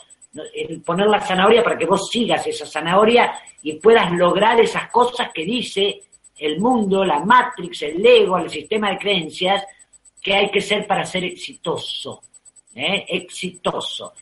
[0.85, 5.45] poner la zanahoria para que vos sigas esa zanahoria y puedas lograr esas cosas que
[5.45, 6.03] dice
[6.39, 9.65] el mundo, la Matrix, el ego, el sistema de creencias
[10.23, 12.23] que hay que ser para ser exitoso,
[12.75, 13.07] ¿eh?
[13.09, 14.13] exitoso.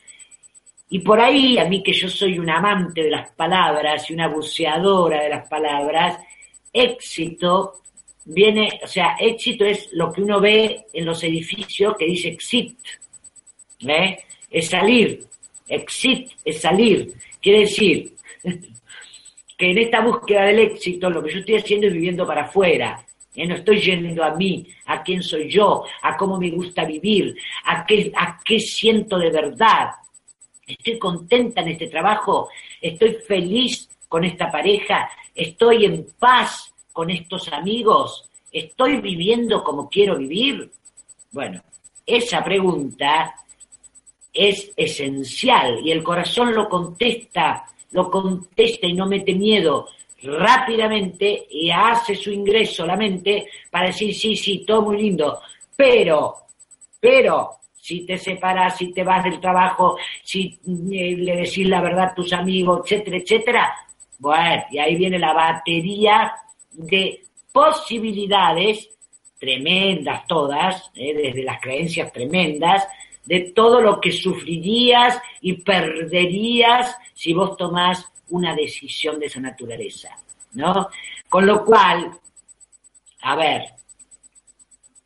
[0.89, 4.27] Y por ahí, a mí que yo soy un amante de las palabras y una
[4.27, 6.19] buceadora de las palabras,
[6.71, 7.81] éxito
[8.25, 12.77] viene, o sea, éxito es lo que uno ve en los edificios que dice exit,
[13.87, 14.19] ¿eh?
[14.49, 15.25] es salir,
[15.67, 18.13] exit es salir, quiere decir
[19.57, 23.05] que en esta búsqueda del éxito lo que yo estoy haciendo es viviendo para afuera,
[23.35, 23.45] ¿eh?
[23.45, 27.85] no estoy yendo a mí, a quién soy yo, a cómo me gusta vivir, a
[27.85, 29.91] qué, a qué siento de verdad.
[30.65, 32.49] Estoy contenta en este trabajo,
[32.81, 40.15] estoy feliz con esta pareja, estoy en paz con estos amigos, estoy viviendo como quiero
[40.15, 40.71] vivir.
[41.29, 41.61] Bueno,
[42.05, 43.35] esa pregunta
[44.33, 49.89] es esencial y el corazón lo contesta, lo contesta y no mete miedo.
[50.23, 55.41] Rápidamente y hace su ingreso la mente para decir, sí, sí, todo muy lindo,
[55.75, 56.35] pero,
[56.97, 62.11] pero, si te separas, si te vas del trabajo, si eh, le decís la verdad
[62.11, 63.75] a tus amigos, etcétera, etcétera,
[64.17, 66.33] bueno, y ahí viene la batería
[66.77, 68.89] de posibilidades
[69.39, 72.87] tremendas todas, eh, desde las creencias tremendas,
[73.25, 80.09] de todo lo que sufrirías y perderías si vos tomás una decisión de esa naturaleza,
[80.53, 80.89] ¿no?
[81.29, 82.11] Con lo cual,
[83.21, 83.63] a ver,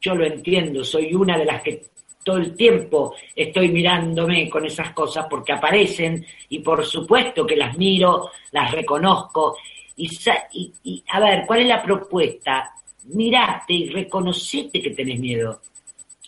[0.01, 1.89] yo lo entiendo, soy una de las que
[2.23, 7.77] todo el tiempo estoy mirándome con esas cosas porque aparecen y por supuesto que las
[7.77, 9.57] miro, las reconozco.
[9.99, 12.73] Y, y, a ver, ¿cuál es la propuesta?
[13.13, 15.61] Mirate y reconocete que tenés miedo.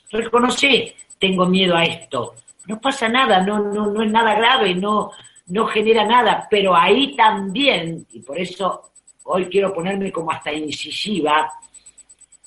[0.10, 2.36] Reconoce, tengo miedo a esto.
[2.68, 5.12] No pasa nada, no, no, no es nada grave, no,
[5.48, 8.92] no genera nada, pero ahí también, y por eso
[9.24, 11.52] hoy quiero ponerme como hasta incisiva,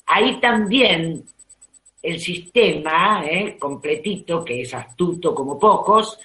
[0.06, 1.24] ahí también
[2.02, 3.56] el sistema ¿eh?
[3.58, 6.18] completito, que es astuto como pocos,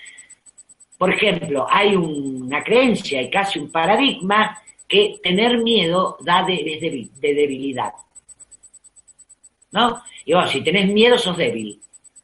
[0.98, 7.34] por ejemplo, hay una creencia y casi un paradigma que tener miedo da de, de,
[7.34, 7.94] debilidad.
[9.72, 10.02] ¿No?
[10.26, 11.80] Y vos, si tenés miedo, sos débil.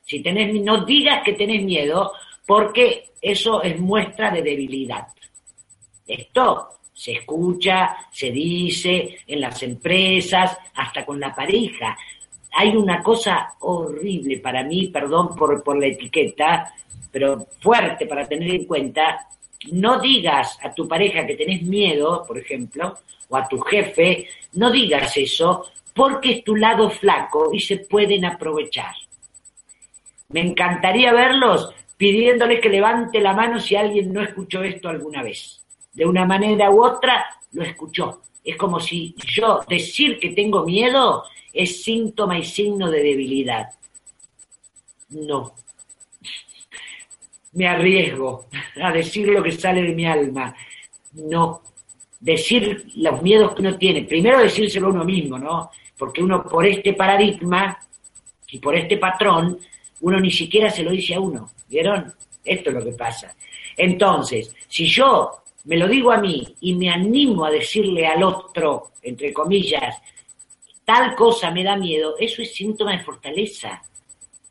[0.05, 2.11] Si tenés, no digas que tenés miedo,
[2.45, 5.07] porque eso es muestra de debilidad.
[6.05, 11.95] Esto se escucha, se dice en las empresas, hasta con la pareja
[12.57, 16.73] hay una cosa horrible para mí, perdón por, por la etiqueta,
[17.11, 19.27] pero fuerte para tener en cuenta,
[19.71, 22.97] no digas a tu pareja que tenés miedo, por ejemplo,
[23.29, 28.25] o a tu jefe, no digas eso porque es tu lado flaco y se pueden
[28.25, 28.93] aprovechar.
[30.29, 35.61] Me encantaría verlos pidiéndole que levante la mano si alguien no escuchó esto alguna vez.
[35.93, 38.21] De una manera u otra lo escuchó.
[38.43, 41.23] Es como si yo decir que tengo miedo
[41.53, 43.69] es síntoma y signo de debilidad.
[45.09, 45.53] No.
[47.55, 48.45] Me arriesgo
[48.81, 50.55] a decir lo que sale de mi alma.
[51.13, 51.61] No.
[52.19, 54.03] Decir los miedos que uno tiene.
[54.03, 55.71] Primero decírselo a uno mismo, ¿no?
[55.97, 57.77] Porque uno por este paradigma
[58.49, 59.57] y por este patrón,
[60.01, 61.49] uno ni siquiera se lo dice a uno.
[61.67, 62.13] ¿Vieron?
[62.43, 63.35] Esto es lo que pasa.
[63.75, 65.31] Entonces, si yo
[65.65, 69.97] me lo digo a mí y me animo a decirle al otro, entre comillas,
[70.85, 73.81] tal cosa me da miedo, eso es síntoma de fortaleza,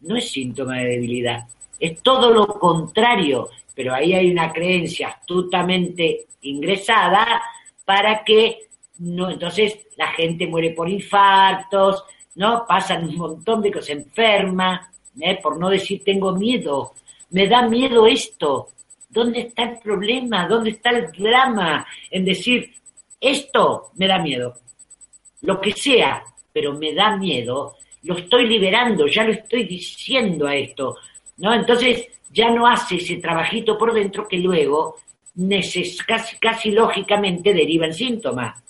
[0.01, 1.47] no es síntoma de debilidad.
[1.79, 7.43] Es todo lo contrario, pero ahí hay una creencia astutamente ingresada
[7.85, 12.05] para que no, entonces la gente muere por infartos,
[12.37, 12.65] ¿no?
[12.67, 15.39] Pasan un montón de cosas, enferma, ¿eh?
[15.43, 16.93] por no decir tengo miedo,
[17.31, 18.69] me da miedo esto.
[19.09, 20.49] ¿Dónde está el problema?
[20.49, 22.73] ¿Dónde está el drama en decir
[23.21, 24.55] esto me da miedo?
[25.45, 30.57] lo que sea, pero me da miedo, lo estoy liberando, ya lo estoy diciendo a
[30.57, 30.97] esto,
[31.39, 31.55] ¿no?
[31.55, 34.97] Entonces ya no hace ese trabajito por dentro que luego
[36.07, 38.63] casi, casi lógicamente deriva en síntomas.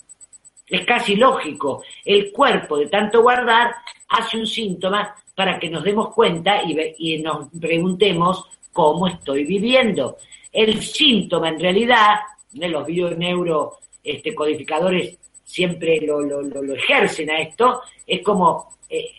[0.66, 1.82] Es casi lógico.
[2.04, 3.74] El cuerpo, de tanto guardar,
[4.08, 10.16] hace un síntoma para que nos demos cuenta y, y nos preguntemos cómo estoy viviendo.
[10.52, 12.20] El síntoma, en realidad,
[12.52, 19.10] de los bioneuro este, codificadores siempre lo, lo, lo, ejercen a esto, es como eh,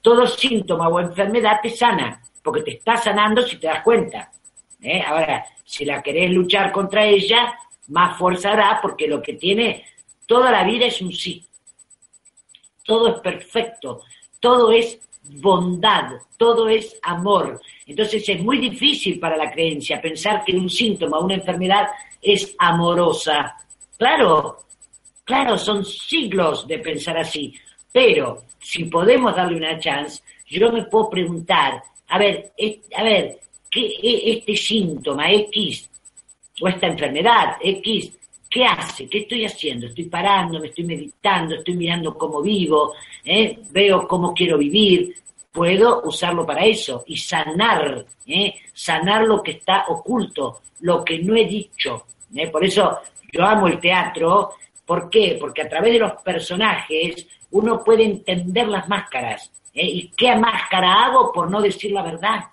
[0.00, 4.30] todo síntoma o enfermedad te sana, porque te está sanando si te das cuenta.
[4.80, 5.02] ¿eh?
[5.06, 7.58] Ahora, si la querés luchar contra ella,
[7.88, 9.84] más fuerza hará, porque lo que tiene
[10.26, 11.44] toda la vida es un sí.
[12.84, 14.02] Todo es perfecto,
[14.40, 17.60] todo es bondad, todo es amor.
[17.86, 21.88] Entonces es muy difícil para la creencia pensar que un síntoma, una enfermedad
[22.22, 23.56] es amorosa.
[23.98, 24.58] Claro,
[25.28, 27.52] Claro, son siglos de pensar así,
[27.92, 32.52] pero si podemos darle una chance, yo me puedo preguntar, a ver,
[32.96, 33.38] a ver,
[33.70, 35.90] ¿qué, este síntoma X
[36.60, 38.12] o esta enfermedad X,
[38.50, 39.08] ¿qué hace?
[39.08, 39.86] ¿Qué estoy haciendo?
[39.86, 42.94] Estoy parando, me estoy meditando, estoy mirando cómo vivo,
[43.24, 43.58] ¿eh?
[43.70, 45.14] veo cómo quiero vivir,
[45.52, 48.54] puedo usarlo para eso y sanar, ¿eh?
[48.72, 52.06] sanar lo que está oculto, lo que no he dicho.
[52.34, 52.48] ¿eh?
[52.48, 52.98] Por eso
[53.32, 54.54] yo amo el teatro
[54.88, 55.36] ¿Por qué?
[55.38, 59.52] Porque a través de los personajes uno puede entender las máscaras.
[59.78, 59.86] ¿Eh?
[59.86, 62.44] ¿Y qué máscara hago por no decir la verdad?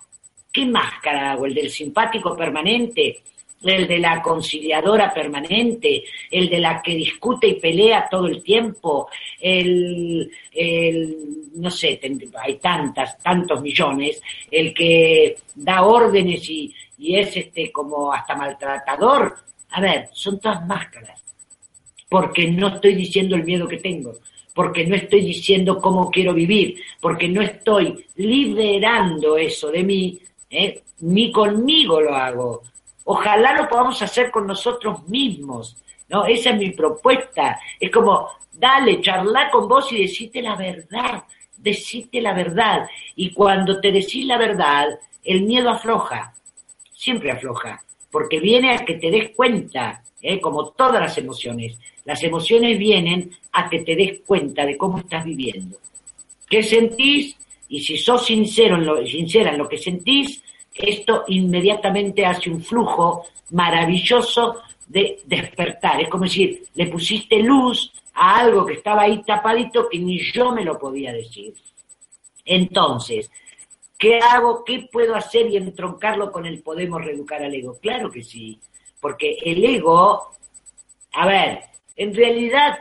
[0.51, 1.45] ¿Qué máscara hago?
[1.45, 3.23] ¿El del simpático permanente?
[3.63, 9.09] el de la conciliadora permanente, el de la que discute y pelea todo el tiempo,
[9.39, 10.29] el,
[11.55, 11.99] no sé,
[12.41, 14.21] hay tantas, tantos millones,
[14.51, 19.35] el que da órdenes y, y es este como hasta maltratador.
[19.71, 21.23] A ver, son todas máscaras,
[22.07, 24.13] porque no estoy diciendo el miedo que tengo,
[24.55, 30.17] porque no estoy diciendo cómo quiero vivir, porque no estoy liberando eso de mí,
[30.49, 30.81] ¿eh?
[31.01, 32.61] ni conmigo lo hago.
[33.03, 35.75] Ojalá lo podamos hacer con nosotros mismos,
[36.07, 36.25] ¿no?
[36.25, 37.59] Esa es mi propuesta.
[37.77, 41.25] Es como, dale, charla con vos y decite la verdad,
[41.57, 42.87] decite la verdad.
[43.17, 44.87] Y cuando te decís la verdad,
[45.21, 46.33] el miedo afloja,
[46.93, 50.39] siempre afloja, porque viene a que te des cuenta, ¿eh?
[50.39, 51.77] como todas las emociones.
[52.03, 55.77] Las emociones vienen a que te des cuenta de cómo estás viviendo.
[56.47, 57.35] ¿Qué sentís?
[57.69, 60.43] Y si sos sincero en lo, sincera en lo que sentís,
[60.73, 66.01] esto inmediatamente hace un flujo maravilloso de despertar.
[66.01, 70.51] Es como decir, le pusiste luz a algo que estaba ahí tapadito que ni yo
[70.51, 71.53] me lo podía decir.
[72.45, 73.31] Entonces,
[73.97, 74.63] ¿qué hago?
[74.63, 77.77] ¿Qué puedo hacer y entroncarlo con el podemos reeducar al ego?
[77.79, 78.59] Claro que sí,
[79.05, 80.31] porque el ego,
[81.13, 81.59] a ver,
[81.95, 82.79] en realidad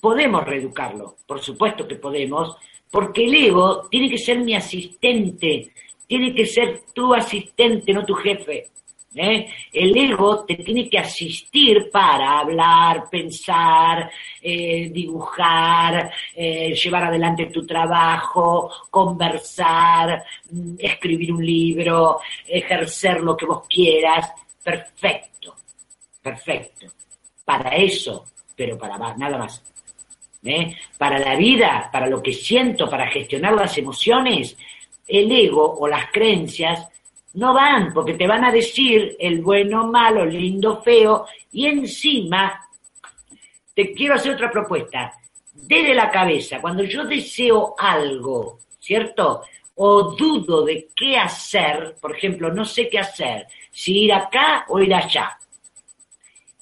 [0.00, 2.56] podemos reeducarlo, por supuesto que podemos,
[2.90, 5.72] porque el ego tiene que ser mi asistente,
[6.06, 8.70] tiene que ser tu asistente, no tu jefe.
[9.16, 9.46] ¿eh?
[9.72, 17.66] El ego te tiene que asistir para hablar, pensar, eh, dibujar, eh, llevar adelante tu
[17.66, 24.30] trabajo, conversar, mm, escribir un libro, ejercer lo que vos quieras.
[24.66, 25.54] Perfecto,
[26.20, 26.86] perfecto.
[27.44, 28.24] Para eso,
[28.56, 29.62] pero para nada más.
[30.98, 34.56] Para la vida, para lo que siento, para gestionar las emociones,
[35.06, 36.88] el ego o las creencias
[37.34, 42.68] no van, porque te van a decir el bueno, malo, lindo, feo, y encima
[43.72, 45.12] te quiero hacer otra propuesta.
[45.52, 49.42] Desde la cabeza, cuando yo deseo algo, ¿cierto?
[49.76, 53.46] O dudo de qué hacer, por ejemplo, no sé qué hacer,
[53.76, 55.38] si ir acá o ir allá.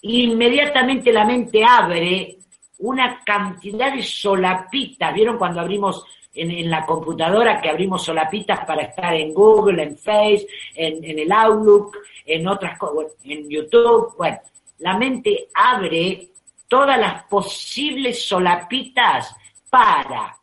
[0.02, 2.38] Inmediatamente la mente abre
[2.78, 5.14] una cantidad de solapitas.
[5.14, 6.04] ¿Vieron cuando abrimos
[6.34, 10.44] en, la computadora que abrimos solapitas para estar en Google, en Face,
[10.74, 11.96] en, el Outlook,
[12.26, 14.16] en otras cosas, en YouTube.
[14.16, 14.40] Bueno,
[14.78, 16.30] la mente abre
[16.66, 19.36] todas las posibles solapitas
[19.70, 20.36] para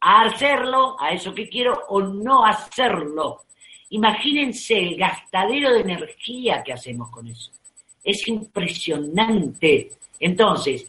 [0.00, 3.42] hacerlo, a eso que quiero, o no hacerlo.
[3.90, 7.50] Imagínense el gastadero de energía que hacemos con eso.
[8.02, 9.90] Es impresionante.
[10.18, 10.86] Entonces,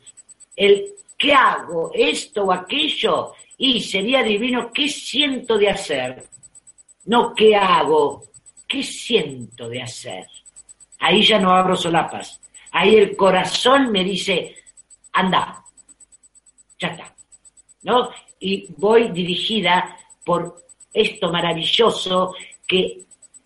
[0.56, 1.92] el ¿qué hago?
[1.94, 6.24] Esto o aquello y sería divino, ¿qué siento de hacer?
[7.06, 8.24] No, ¿qué hago?
[8.68, 10.26] ¿Qué siento de hacer?
[11.00, 12.42] Ahí ya no abro solapas.
[12.72, 14.56] Ahí el corazón me dice,
[15.14, 15.64] anda,
[16.80, 17.14] ya está.
[17.84, 18.10] ¿No?
[18.40, 19.96] Y voy dirigida
[20.26, 22.34] por esto maravilloso
[22.72, 23.02] que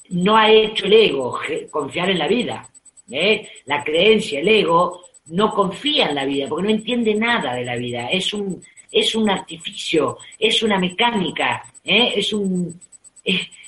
[0.09, 1.39] no ha hecho el ego,
[1.71, 2.69] confiar en la vida.
[3.09, 3.49] ¿eh?
[3.65, 7.75] La creencia, el ego, no confía en la vida porque no entiende nada de la
[7.75, 8.07] vida.
[8.11, 8.61] Es un,
[8.91, 12.13] es un artificio, es una mecánica, ¿eh?
[12.15, 12.79] es un...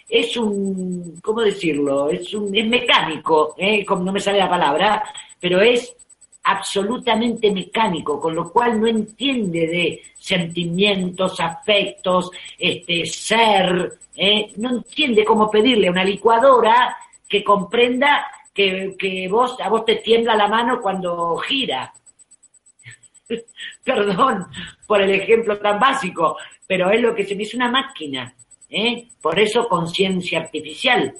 [0.09, 2.09] Es, un, ¿cómo decirlo?
[2.09, 3.83] Es, un, es mecánico, ¿eh?
[3.83, 5.03] como no me sale la palabra,
[5.37, 5.93] pero es
[6.47, 14.53] absolutamente mecánico, con lo cual no entiende de sentimientos, afectos, este, ser, ¿eh?
[14.55, 16.95] no entiende cómo pedirle a una licuadora
[17.27, 21.93] que comprenda que, que vos, a vos te tiembla la mano cuando gira.
[23.83, 24.47] Perdón
[24.85, 28.33] por el ejemplo tan básico, pero es lo que se me hizo una máquina.
[28.69, 29.09] ¿eh?
[29.21, 31.13] Por eso conciencia artificial,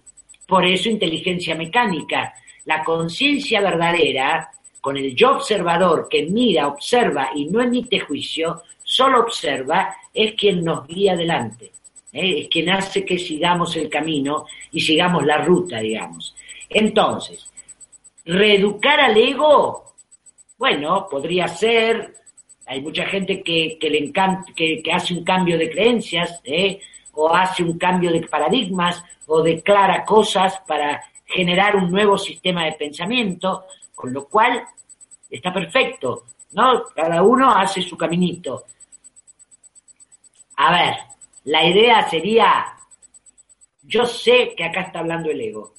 [0.47, 2.34] por eso inteligencia mecánica.
[2.63, 4.51] La conciencia verdadera,
[4.88, 10.63] con el yo observador que mira, observa y no emite juicio, solo observa, es quien
[10.63, 11.73] nos guía adelante.
[12.13, 12.39] ¿eh?
[12.39, 16.33] Es quien hace que sigamos el camino y sigamos la ruta, digamos.
[16.69, 17.51] Entonces,
[18.23, 19.93] reeducar al ego
[20.57, 22.13] bueno, podría ser,
[22.65, 26.79] hay mucha gente que, le encanta, que, hace un cambio de creencias, ¿eh?
[27.11, 32.71] o hace un cambio de paradigmas, o declara cosas para generar un nuevo sistema de
[32.71, 33.65] pensamiento,
[33.97, 34.63] con lo cual
[35.27, 36.83] está perfecto, ¿no?
[36.95, 38.65] Cada uno hace su caminito.
[40.57, 40.95] A ver,
[41.45, 42.77] la idea sería,
[43.81, 45.73] yo sé que acá está hablando el ego,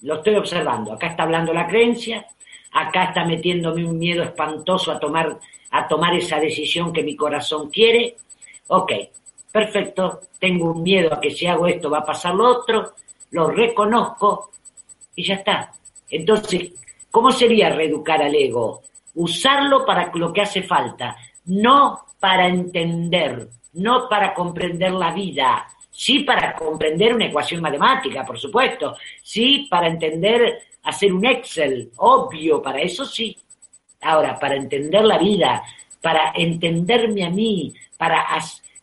[0.00, 2.26] lo estoy observando, acá está hablando la creencia,
[2.72, 5.38] acá está metiéndome un miedo espantoso a tomar,
[5.70, 8.16] a tomar esa decisión que mi corazón quiere.
[8.66, 8.90] Ok,
[9.52, 12.94] perfecto, tengo un miedo a que si hago esto va a pasar lo otro,
[13.30, 14.50] lo reconozco,
[15.14, 15.72] y ya está.
[16.10, 16.72] Entonces,
[17.10, 18.82] ¿cómo sería reeducar al ego?
[19.14, 26.20] Usarlo para lo que hace falta, no para entender, no para comprender la vida, sí
[26.20, 32.80] para comprender una ecuación matemática, por supuesto, sí para entender hacer un Excel, obvio, para
[32.80, 33.36] eso sí.
[34.00, 35.62] Ahora, para entender la vida,
[36.00, 38.24] para entenderme a mí, para,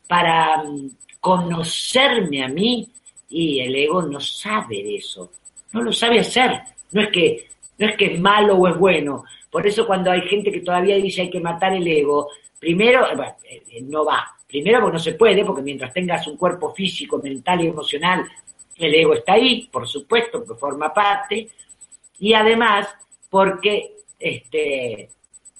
[0.07, 2.89] para mm, conocerme a mí,
[3.29, 5.31] y el ego no sabe eso,
[5.71, 6.61] no lo sabe hacer.
[6.93, 9.23] No es que, no es que es malo o es bueno.
[9.51, 12.29] Por eso cuando hay gente que todavía dice hay que matar el ego,
[12.59, 13.05] primero,
[13.43, 14.25] eh, eh, no va.
[14.47, 18.23] Primero porque no se puede, porque mientras tengas un cuerpo físico, mental y emocional,
[18.77, 21.49] el ego está ahí, por supuesto, que forma parte.
[22.19, 22.87] Y además,
[23.29, 25.09] porque este,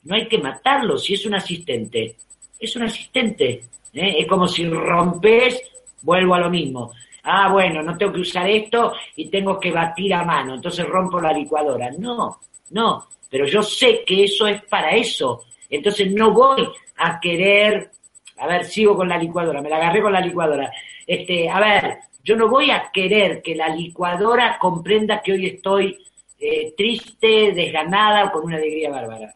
[0.04, 2.16] no hay que matarlo, si es un asistente,
[2.60, 3.64] es un asistente.
[3.94, 4.16] ¿eh?
[4.20, 5.62] Es como si rompes,
[6.02, 6.92] vuelvo a lo mismo.
[7.24, 11.22] Ah, bueno, no tengo que usar esto y tengo que batir a mano, entonces rompo
[11.22, 11.90] la licuadora.
[11.98, 12.40] No,
[12.72, 15.46] no, pero yo sé que eso es para eso.
[15.70, 16.68] Entonces no voy
[16.98, 17.90] a querer,
[18.38, 20.72] a ver, sigo con la licuadora, me la agarré con la licuadora.
[21.08, 25.98] Este, a ver, yo no voy a querer que la licuadora comprenda que hoy estoy
[26.40, 29.34] eh, triste, desganada o con una alegría bárbara.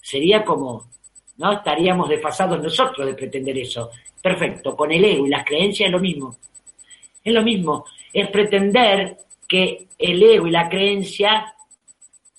[0.00, 0.90] Sería como,
[1.36, 1.52] ¿no?
[1.52, 3.90] Estaríamos desfasados nosotros de pretender eso.
[4.20, 6.36] Perfecto, con el ego y las creencias es lo mismo.
[7.24, 9.16] Es lo mismo, es pretender
[9.48, 11.54] que el ego y la creencia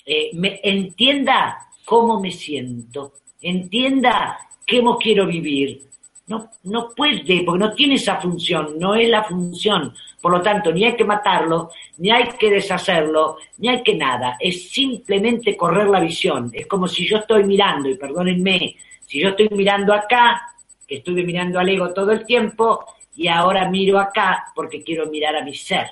[0.05, 4.37] eh, me entienda cómo me siento, entienda
[4.69, 5.81] cómo quiero vivir.
[6.25, 9.93] No, no puede, porque no tiene esa función, no es la función.
[10.21, 14.37] Por lo tanto, ni hay que matarlo, ni hay que deshacerlo, ni hay que nada.
[14.39, 16.49] Es simplemente correr la visión.
[16.53, 18.75] Es como si yo estoy mirando, y perdónenme,
[19.05, 20.41] si yo estoy mirando acá,
[20.87, 22.85] que estuve mirando al ego todo el tiempo,
[23.15, 25.87] y ahora miro acá porque quiero mirar a mi ser,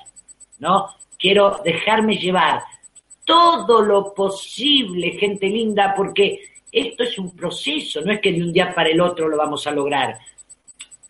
[0.58, 0.88] ¿no?
[1.18, 2.62] Quiero dejarme llevar
[3.24, 8.52] todo lo posible, gente linda, porque esto es un proceso, no es que de un
[8.52, 10.18] día para el otro lo vamos a lograr.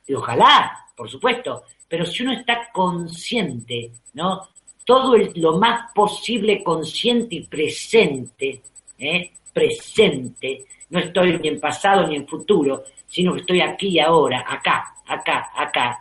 [0.06, 4.48] Y ojalá, por supuesto, pero si uno está consciente, ¿no?
[4.84, 8.60] Todo lo más posible consciente y presente,
[8.98, 9.30] ¿eh?
[9.52, 12.82] presente, no estoy ni en pasado ni en futuro,
[13.12, 16.00] sino que estoy aquí ahora, acá, acá, acá.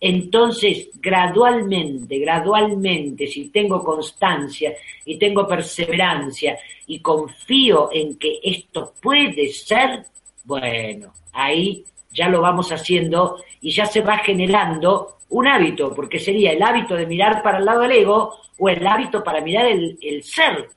[0.00, 4.74] Entonces, gradualmente, gradualmente, si tengo constancia
[5.04, 6.58] y tengo perseverancia
[6.88, 10.04] y confío en que esto puede ser,
[10.42, 16.50] bueno, ahí ya lo vamos haciendo y ya se va generando un hábito, porque sería
[16.50, 19.96] el hábito de mirar para el lado del ego o el hábito para mirar el,
[20.02, 20.70] el ser,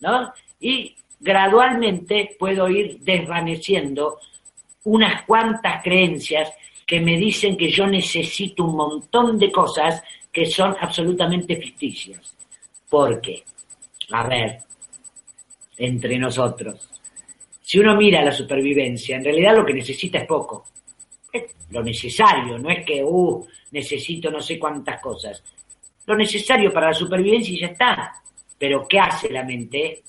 [0.00, 0.30] ¿no?
[0.60, 4.18] Y gradualmente puedo ir desvaneciendo
[4.84, 6.52] unas cuantas creencias
[6.86, 10.02] que me dicen que yo necesito un montón de cosas
[10.32, 12.36] que son absolutamente ficticias.
[12.88, 13.44] Porque,
[14.10, 14.58] a ver,
[15.78, 16.88] entre nosotros,
[17.62, 20.64] si uno mira la supervivencia, en realidad lo que necesita es poco.
[21.32, 25.42] Es lo necesario, no es que, uh, necesito no sé cuántas cosas.
[26.06, 28.12] Lo necesario para la supervivencia y ya está.
[28.58, 30.02] Pero ¿qué hace la mente?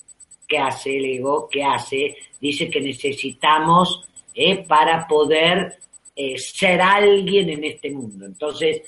[0.46, 1.48] ¿Qué hace el ego?
[1.50, 2.16] ¿Qué hace?
[2.40, 5.76] Dice que necesitamos eh, para poder
[6.16, 8.26] eh, ser alguien en este mundo.
[8.26, 8.82] Entonces,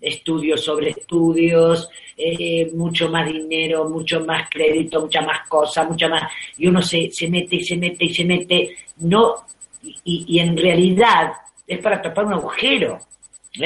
[0.00, 6.30] estudios sobre estudios, eh, mucho más dinero, mucho más crédito, mucha más cosas, mucha más...
[6.56, 9.34] Y uno se, se mete y se mete y se mete, no,
[9.82, 11.32] y, y en realidad
[11.66, 12.98] es para tapar un agujero,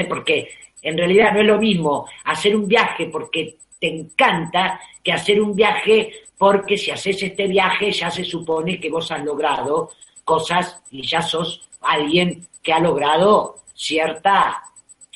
[0.09, 0.51] porque
[0.83, 5.55] en realidad no es lo mismo hacer un viaje porque te encanta que hacer un
[5.55, 9.91] viaje porque si haces este viaje ya se supone que vos has logrado
[10.25, 14.63] cosas y ya sos alguien que ha logrado cierta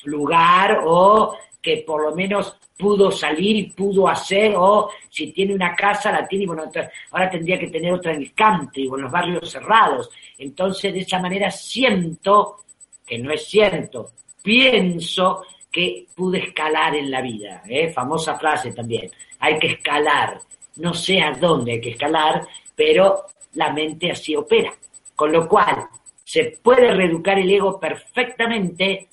[0.04, 5.74] lugar o que por lo menos pudo salir y pudo hacer, o si tiene una
[5.74, 6.70] casa, la tiene, y bueno,
[7.10, 10.08] ahora tendría que tener otra en el country o en los barrios cerrados.
[10.38, 12.58] Entonces, de esa manera siento,
[13.04, 17.90] que no es cierto, pienso que pude escalar en la vida, ¿eh?
[17.90, 20.38] famosa frase también, hay que escalar,
[20.76, 22.46] no sé a dónde hay que escalar,
[22.76, 24.72] pero la mente así opera.
[25.18, 25.88] Con lo cual,
[26.22, 29.08] se puede reeducar el ego perfectamente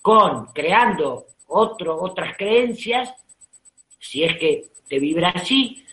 [0.00, 3.12] con creando otro, otras creencias,
[3.98, 5.84] si es que te vibra así,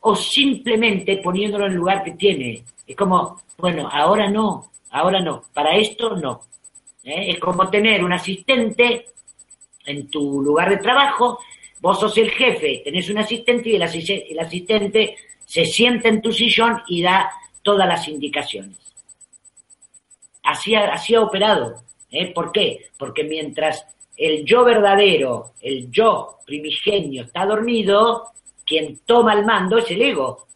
[0.00, 2.64] o simplemente poniéndolo en el lugar que tiene.
[2.86, 6.40] Es como, bueno, ahora no, ahora no, para esto no.
[7.04, 7.32] ¿Eh?
[7.32, 9.04] Es como tener un asistente
[9.84, 11.40] en tu lugar de trabajo,
[11.82, 15.14] vos sos el jefe, tenés un asistente y el, el asistente
[15.44, 17.30] se sienta en tu sillón y da
[17.62, 18.78] todas las indicaciones.
[20.42, 21.82] Así ha, operado.
[22.10, 22.32] ¿eh?
[22.32, 22.86] ¿Por qué?
[22.96, 23.86] Porque mientras
[24.16, 28.32] el yo verdadero, el yo primigenio está dormido,
[28.64, 30.46] quien toma el mando es el ego,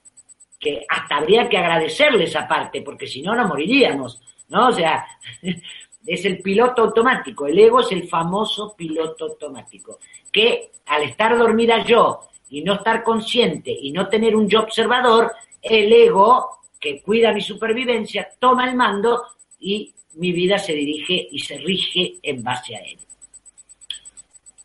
[0.59, 4.69] que hasta habría que agradecerle esa parte, porque si no, nos moriríamos, ¿no?
[4.69, 5.05] O sea,
[6.07, 9.99] es el piloto automático, el ego es el famoso piloto automático,
[10.31, 15.33] que al estar dormida yo y no estar consciente y no tener un yo observador,
[15.61, 19.23] el ego, que cuida mi supervivencia, toma el mando
[19.61, 22.99] y mi vida se dirige y se rige en base a él.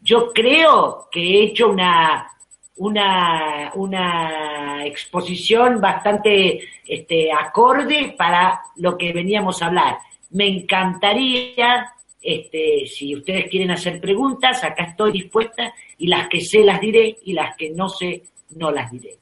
[0.01, 2.27] Yo creo que he hecho una,
[2.77, 9.97] una, una exposición bastante este, acorde para lo que veníamos a hablar.
[10.31, 16.63] Me encantaría, este, si ustedes quieren hacer preguntas, acá estoy dispuesta y las que sé
[16.63, 18.23] las diré y las que no sé
[18.55, 19.17] no las diré.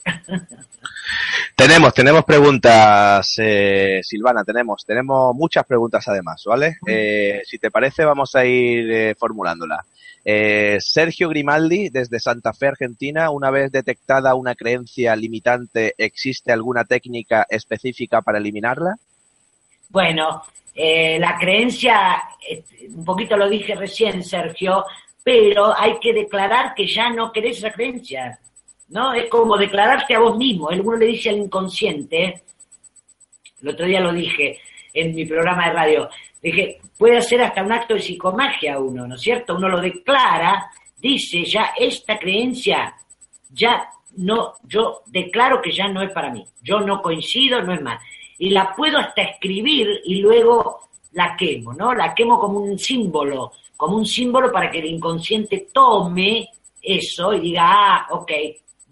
[1.56, 6.78] tenemos, tenemos preguntas, eh, Silvana, tenemos, tenemos muchas preguntas además, ¿vale?
[6.86, 9.86] Eh, si te parece, vamos a ir eh, formulándolas.
[10.28, 16.84] Eh, Sergio Grimaldi, desde Santa Fe, Argentina, una vez detectada una creencia limitante, ¿existe alguna
[16.84, 18.96] técnica específica para eliminarla?
[19.90, 20.42] Bueno,
[20.74, 22.24] eh, la creencia,
[22.96, 24.86] un poquito lo dije recién, Sergio,
[25.24, 28.40] pero hay que declarar que ya no querés esa creencia,
[28.90, 29.14] ¿no?
[29.14, 30.70] Es como declararte a vos mismo.
[30.70, 32.44] Uno le dice al inconsciente,
[33.62, 34.60] el otro día lo dije
[34.94, 36.10] en mi programa de radio,
[36.46, 39.56] Dije, puede hacer hasta un acto de psicomagia uno, ¿no es cierto?
[39.56, 42.96] Uno lo declara, dice ya esta creencia,
[43.50, 47.82] ya no, yo declaro que ya no es para mí, yo no coincido, no es
[47.82, 48.00] más.
[48.38, 50.82] Y la puedo hasta escribir y luego
[51.14, 51.96] la quemo, ¿no?
[51.96, 56.48] La quemo como un símbolo, como un símbolo para que el inconsciente tome
[56.80, 58.32] eso y diga, ah, ok,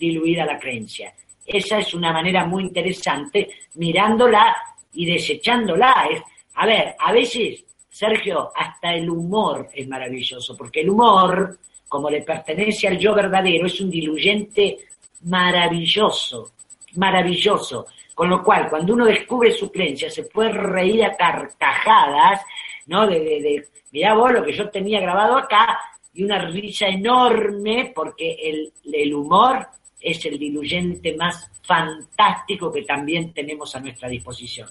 [0.07, 1.13] diluida la creencia.
[1.45, 4.55] Esa es una manera muy interesante mirándola
[4.93, 6.07] y desechándola.
[6.11, 6.21] Es,
[6.55, 12.21] a ver, a veces, Sergio, hasta el humor es maravilloso, porque el humor, como le
[12.21, 14.77] pertenece al yo verdadero, es un diluyente
[15.23, 16.53] maravilloso,
[16.95, 17.87] maravilloso.
[18.13, 22.41] Con lo cual, cuando uno descubre su creencia, se puede reír a carcajadas,
[22.85, 23.07] ¿no?
[23.07, 25.79] De, de, de mirá vos lo que yo tenía grabado acá,
[26.13, 29.67] y una risa enorme, porque el, el humor
[30.03, 34.69] es el diluyente más fantástico que también tenemos a nuestra disposición.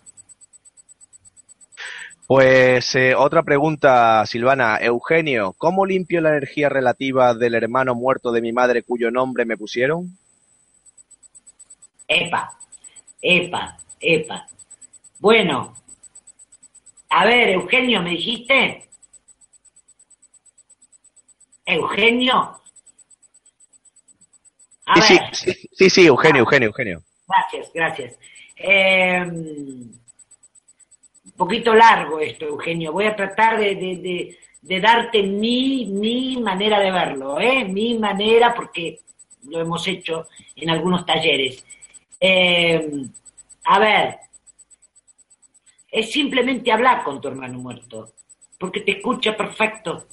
[2.27, 4.79] Pues eh, otra pregunta, Silvana.
[4.81, 9.57] Eugenio, ¿cómo limpio la energía relativa del hermano muerto de mi madre cuyo nombre me
[9.57, 10.17] pusieron?
[12.07, 12.59] Epa,
[13.21, 14.47] epa, epa.
[15.19, 15.75] Bueno,
[17.09, 18.89] a ver, Eugenio, ¿me dijiste?
[21.65, 22.62] Eugenio.
[25.01, 25.19] Sí,
[25.73, 27.03] sí, sí, Eugenio, Eugenio, Eugenio.
[27.27, 28.19] Gracias, gracias.
[28.57, 29.27] Eh,
[31.37, 32.93] poquito largo esto, Eugenio.
[32.93, 37.65] Voy a tratar de, darte mi, mi manera de verlo, ¿eh?
[37.65, 39.01] mi manera, porque
[39.49, 41.65] lo hemos hecho en algunos talleres.
[42.21, 42.89] Eh,
[43.65, 44.19] a ver,
[45.91, 48.13] es simplemente hablar con tu hermano muerto,
[48.59, 50.07] porque te escucha perfecto.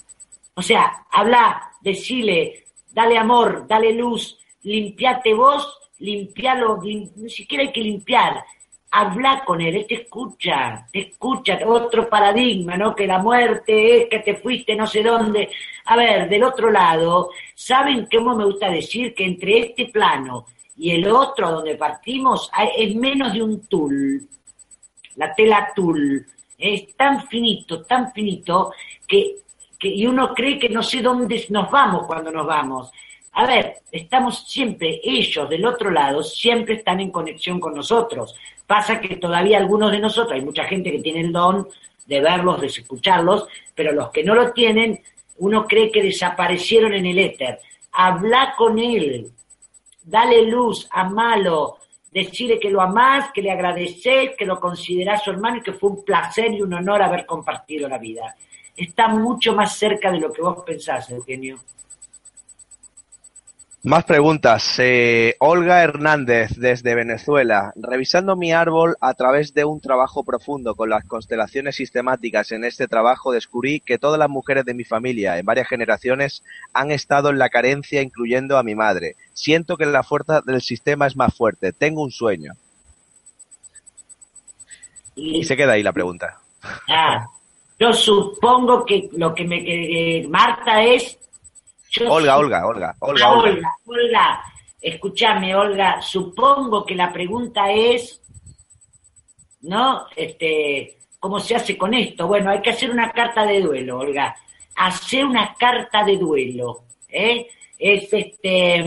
[0.55, 7.81] O sea, habla, decile, dale amor, dale luz, limpiate vos, limpialo, ni siquiera hay que
[7.81, 8.43] limpiar,
[8.91, 12.95] habla con él, él te escucha, te escucha, otro paradigma, ¿no?
[12.95, 15.49] Que la muerte es que te fuiste no sé dónde.
[15.85, 20.45] A ver, del otro lado, ¿saben cómo me gusta decir que entre este plano
[20.77, 24.27] y el otro donde partimos es menos de un tul,
[25.15, 26.25] la tela tul,
[26.57, 28.71] es tan finito, tan finito,
[29.07, 29.35] que,
[29.77, 32.91] que y uno cree que no sé dónde nos vamos cuando nos vamos.
[33.33, 38.35] A ver, estamos siempre, ellos del otro lado, siempre están en conexión con nosotros.
[38.65, 41.67] Pasa que todavía algunos de nosotros, hay mucha gente que tiene el don
[42.05, 44.99] de verlos, de escucharlos, pero los que no lo tienen,
[45.37, 47.59] uno cree que desaparecieron en el éter.
[47.91, 49.31] Habla con él,
[50.03, 51.77] dale luz, amalo,
[52.11, 55.91] decirle que lo amás, que le agradeces, que lo considerás su hermano y que fue
[55.91, 58.35] un placer y un honor haber compartido la vida.
[58.75, 61.59] Está mucho más cerca de lo que vos pensás, Eugenio.
[63.83, 64.75] Más preguntas.
[64.79, 67.71] Eh, Olga Hernández, desde Venezuela.
[67.77, 72.89] Revisando mi árbol a través de un trabajo profundo con las constelaciones sistemáticas en este
[72.89, 77.39] trabajo, descubrí que todas las mujeres de mi familia en varias generaciones han estado en
[77.39, 79.15] la carencia, incluyendo a mi madre.
[79.33, 81.71] Siento que la fuerza del sistema es más fuerte.
[81.71, 82.51] Tengo un sueño.
[85.15, 86.37] Y, se queda ahí la pregunta.
[86.89, 87.25] Ah,
[87.79, 91.17] yo supongo que lo que me que, Marta es
[92.07, 94.43] Olga, Olga, Olga, Olga, ah, Olga, Olga,
[94.79, 98.21] escúchame, Olga, supongo que la pregunta es,
[99.61, 100.05] ¿no?
[100.15, 102.27] Este, ¿cómo se hace con esto?
[102.27, 104.35] Bueno, hay que hacer una carta de duelo, Olga.
[104.75, 106.83] hacer una carta de duelo.
[107.09, 107.47] ¿eh?
[107.77, 108.85] Es este,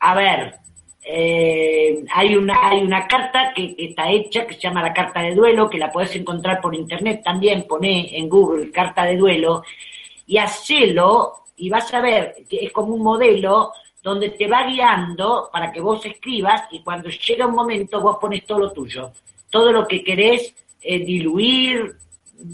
[0.00, 0.54] a ver,
[1.04, 5.34] eh, hay, una, hay una carta que, está hecha que se llama la carta de
[5.34, 9.64] duelo, que la puedes encontrar por internet también, pone en Google carta de duelo
[10.26, 15.48] y hacelo y vas a ver que es como un modelo donde te va guiando
[15.52, 19.12] para que vos escribas y cuando llega un momento vos pones todo lo tuyo,
[19.48, 21.94] todo lo que querés eh, diluir,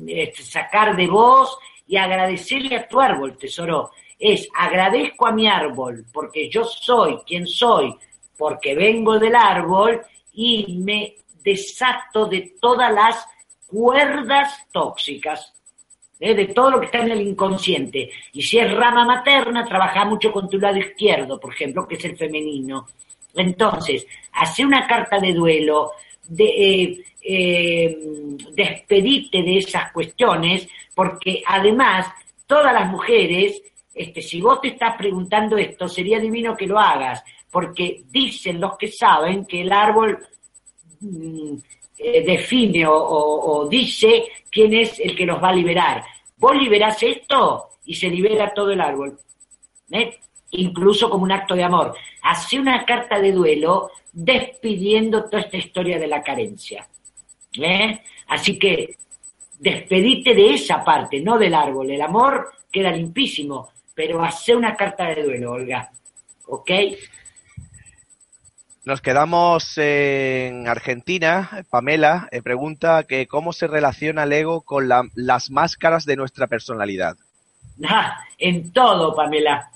[0.06, 1.56] este, sacar de vos
[1.86, 3.92] y agradecerle a tu árbol, tesoro.
[4.18, 7.94] Es agradezco a mi árbol porque yo soy quien soy,
[8.36, 10.02] porque vengo del árbol
[10.34, 13.26] y me desato de todas las
[13.68, 15.54] cuerdas tóxicas
[16.20, 16.34] ¿eh?
[16.34, 18.10] de todo lo que está en el inconsciente.
[18.32, 22.04] Y si es rama materna, trabaja mucho con tu lado izquierdo, por ejemplo, que es
[22.04, 22.86] el femenino.
[23.34, 25.92] Entonces, hace una carta de duelo,
[26.28, 27.98] de, eh, eh,
[28.52, 32.06] despedite de esas cuestiones, porque además
[32.46, 33.62] todas las mujeres,
[33.94, 38.76] este, si vos te estás preguntando esto, sería divino que lo hagas, porque dicen los
[38.76, 40.18] que saben que el árbol
[41.00, 41.56] mm,
[41.98, 46.04] eh, define o, dice quién es el que los va a liberar.
[46.36, 49.18] Vos liberás esto y se libera todo el árbol.
[49.90, 50.18] ¿eh?
[50.52, 51.94] Incluso como un acto de amor.
[52.22, 56.86] Hace una carta de duelo despidiendo toda esta historia de la carencia.
[57.60, 58.00] ¿eh?
[58.28, 58.96] Así que
[59.58, 61.90] despedite de esa parte, no del árbol.
[61.90, 65.90] El amor queda limpísimo, pero hace una carta de duelo, Olga.
[66.46, 66.70] ¿Ok?
[68.88, 71.62] Nos quedamos en Argentina.
[71.68, 77.14] Pamela eh, pregunta que cómo se relaciona el ego con las máscaras de nuestra personalidad.
[77.86, 79.70] Ah, en todo, Pamela.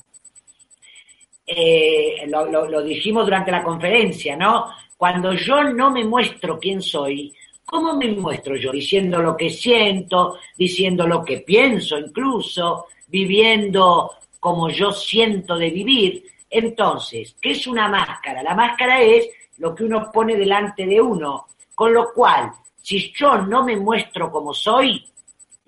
[1.47, 4.71] Eh, lo, dijimos durante la conferencia, ¿no?
[4.97, 7.35] Cuando yo no me muestro quién soy,
[7.67, 8.73] ¿cómo me muestro yo?
[8.73, 14.11] Diciendo lo que siento, diciendo lo que pienso incluso, viviendo
[14.41, 16.25] como yo siento de vivir.
[16.55, 18.43] Entonces, ¿qué es una máscara?
[18.43, 19.27] La máscara es
[19.57, 24.31] lo que uno pone delante de uno, con lo cual, si yo no me muestro
[24.31, 25.03] como soy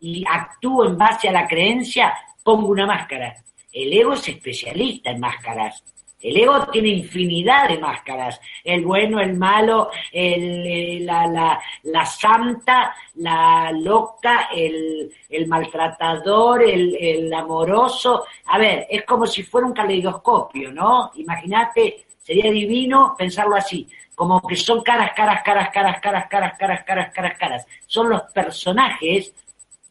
[0.02, 3.34] y actúo en base a la creencia, pongo una máscara.
[3.72, 5.82] El ego es especialista en máscaras.
[6.24, 8.40] El ego tiene infinidad de máscaras.
[8.64, 17.34] El bueno, el malo, el, la, la, santa, la loca, el, el maltratador, el, el,
[17.34, 18.24] amoroso.
[18.46, 21.12] A ver, es como si fuera un caleidoscopio, ¿no?
[21.16, 23.86] Imagínate, sería divino pensarlo así.
[24.14, 27.66] Como que son caras, caras, caras, caras, caras, caras, caras, caras, caras, caras.
[27.86, 29.34] Son los personajes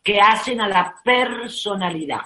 [0.01, 2.21] que hacen a la personalidad.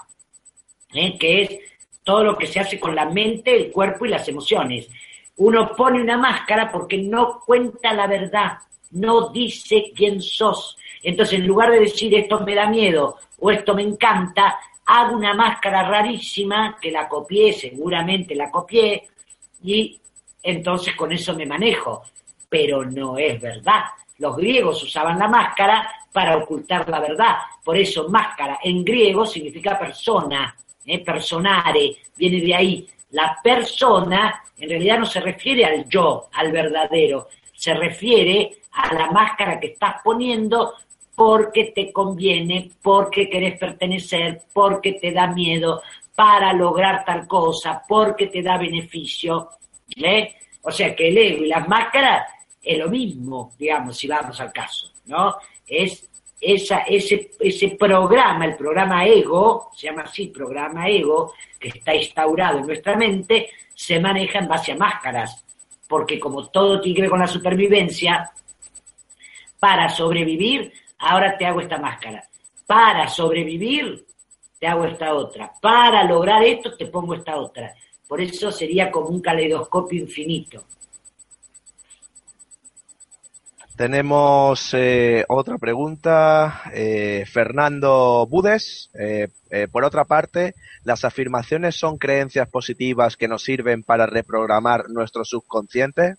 [0.93, 1.17] ¿eh?
[1.17, 1.59] que es
[2.07, 4.87] todo lo que se hace con la mente, el cuerpo y las emociones.
[5.35, 8.59] Uno pone una máscara porque no cuenta la verdad,
[8.91, 10.77] no dice quién sos.
[11.03, 15.33] Entonces, en lugar de decir esto me da miedo o esto me encanta, hago una
[15.33, 19.05] máscara rarísima que la copié, seguramente la copié,
[19.61, 19.99] y
[20.41, 22.03] entonces con eso me manejo.
[22.47, 23.83] Pero no es verdad.
[24.19, 27.35] Los griegos usaban la máscara para ocultar la verdad.
[27.65, 30.55] Por eso máscara en griego significa persona
[30.87, 32.87] eh, personare, viene de ahí.
[33.11, 39.11] La persona en realidad no se refiere al yo, al verdadero, se refiere a la
[39.11, 40.73] máscara que estás poniendo
[41.15, 45.81] porque te conviene, porque querés pertenecer, porque te da miedo
[46.15, 49.49] para lograr tal cosa, porque te da beneficio.
[49.95, 50.35] ¿eh?
[50.61, 52.27] O sea que el ego y las máscaras
[52.61, 55.35] es lo mismo, digamos, si vamos al caso, ¿no?
[55.65, 56.07] Es
[56.39, 62.67] ese, ese programa, el programa ego, se llama así, programa ego, que está instaurado en
[62.67, 65.43] nuestra mente, se maneja en base a máscaras.
[65.87, 68.31] Porque como todo ver con la supervivencia,
[69.59, 72.23] para sobrevivir, ahora te hago esta máscara.
[72.65, 74.05] Para sobrevivir,
[74.59, 75.51] te hago esta otra.
[75.61, 77.73] Para lograr esto, te pongo esta otra.
[78.07, 80.65] Por eso sería como un caleidoscopio infinito.
[83.77, 86.63] Tenemos eh, otra pregunta.
[86.73, 88.89] Eh, Fernando Budes.
[88.99, 89.27] Eh,
[89.71, 96.15] por otra parte, ¿las afirmaciones son creencias positivas que nos sirven para reprogramar nuestro subconsciente?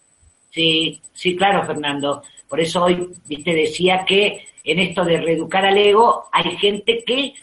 [0.53, 2.23] Sí, sí, claro, Fernando.
[2.49, 3.11] Por eso hoy
[3.45, 7.35] te decía que en esto de reeducar al ego hay gente que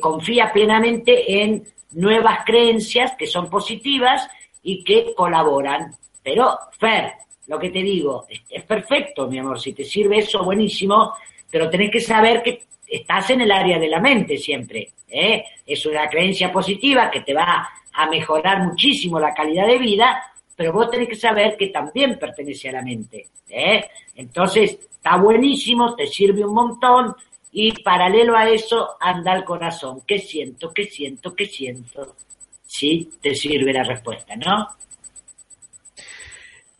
[0.00, 4.26] confía plenamente en nuevas creencias que son positivas
[4.62, 5.94] y que colaboran.
[6.24, 7.12] Pero, Fer,
[7.46, 11.14] lo que te digo, es, perfecto, mi amor, si te sirve eso, buenísimo,
[11.50, 14.90] pero tenés que saber que estás en el área de la mente siempre.
[15.08, 15.44] ¿eh?
[15.66, 20.22] Es una creencia positiva que te va a mejorar muchísimo la calidad de vida,
[20.56, 23.26] pero vos tenés que saber que también pertenece a la mente.
[23.48, 23.84] ¿eh?
[24.14, 27.14] Entonces, está buenísimo, te sirve un montón,
[27.52, 30.00] y paralelo a eso anda el corazón.
[30.06, 30.72] ¿Qué siento?
[30.72, 31.34] ¿Qué siento?
[31.36, 32.16] ¿Qué siento?
[32.64, 34.68] Sí, te sirve la respuesta, ¿no?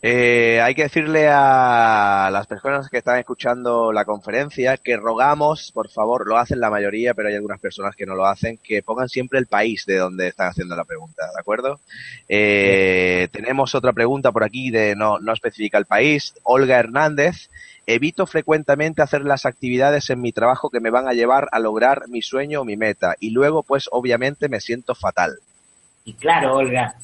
[0.04, 5.90] Eh, hay que decirle a las personas que están escuchando la conferencia que rogamos, por
[5.90, 9.08] favor, lo hacen la mayoría, pero hay algunas personas que no lo hacen, que pongan
[9.08, 11.78] siempre el país de donde están haciendo la pregunta, ¿de acuerdo?
[12.28, 16.34] Eh, tenemos otra pregunta por aquí de no, no especifica el país.
[16.42, 17.48] Olga Hernández.
[17.84, 22.08] Evito frecuentemente hacer las actividades en mi trabajo que me van a llevar a lograr
[22.08, 25.38] mi sueño o mi meta y luego pues obviamente me siento fatal.
[26.04, 26.94] Y claro, Olga,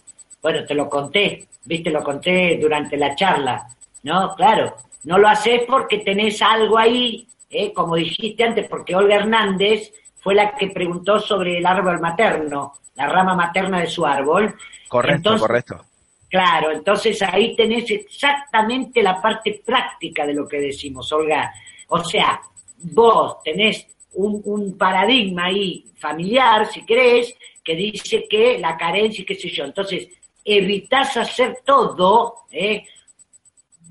[0.43, 3.67] bueno, te lo conté, viste, lo conté durante la charla,
[4.03, 4.35] ¿no?
[4.35, 7.73] Claro, no lo haces porque tenés algo ahí, ¿eh?
[7.73, 13.07] como dijiste antes, porque Olga Hernández fue la que preguntó sobre el árbol materno, la
[13.07, 14.55] rama materna de su árbol.
[14.89, 15.85] Correcto, correcto.
[16.29, 21.53] Claro, entonces ahí tenés exactamente la parte práctica de lo que decimos, Olga.
[21.89, 22.41] O sea,
[22.77, 27.35] vos tenés un, un paradigma ahí familiar, si querés,
[27.65, 29.65] que dice que la carencia y qué sé yo.
[29.65, 30.09] Entonces,
[30.57, 32.85] evitas hacer todo, ¿eh?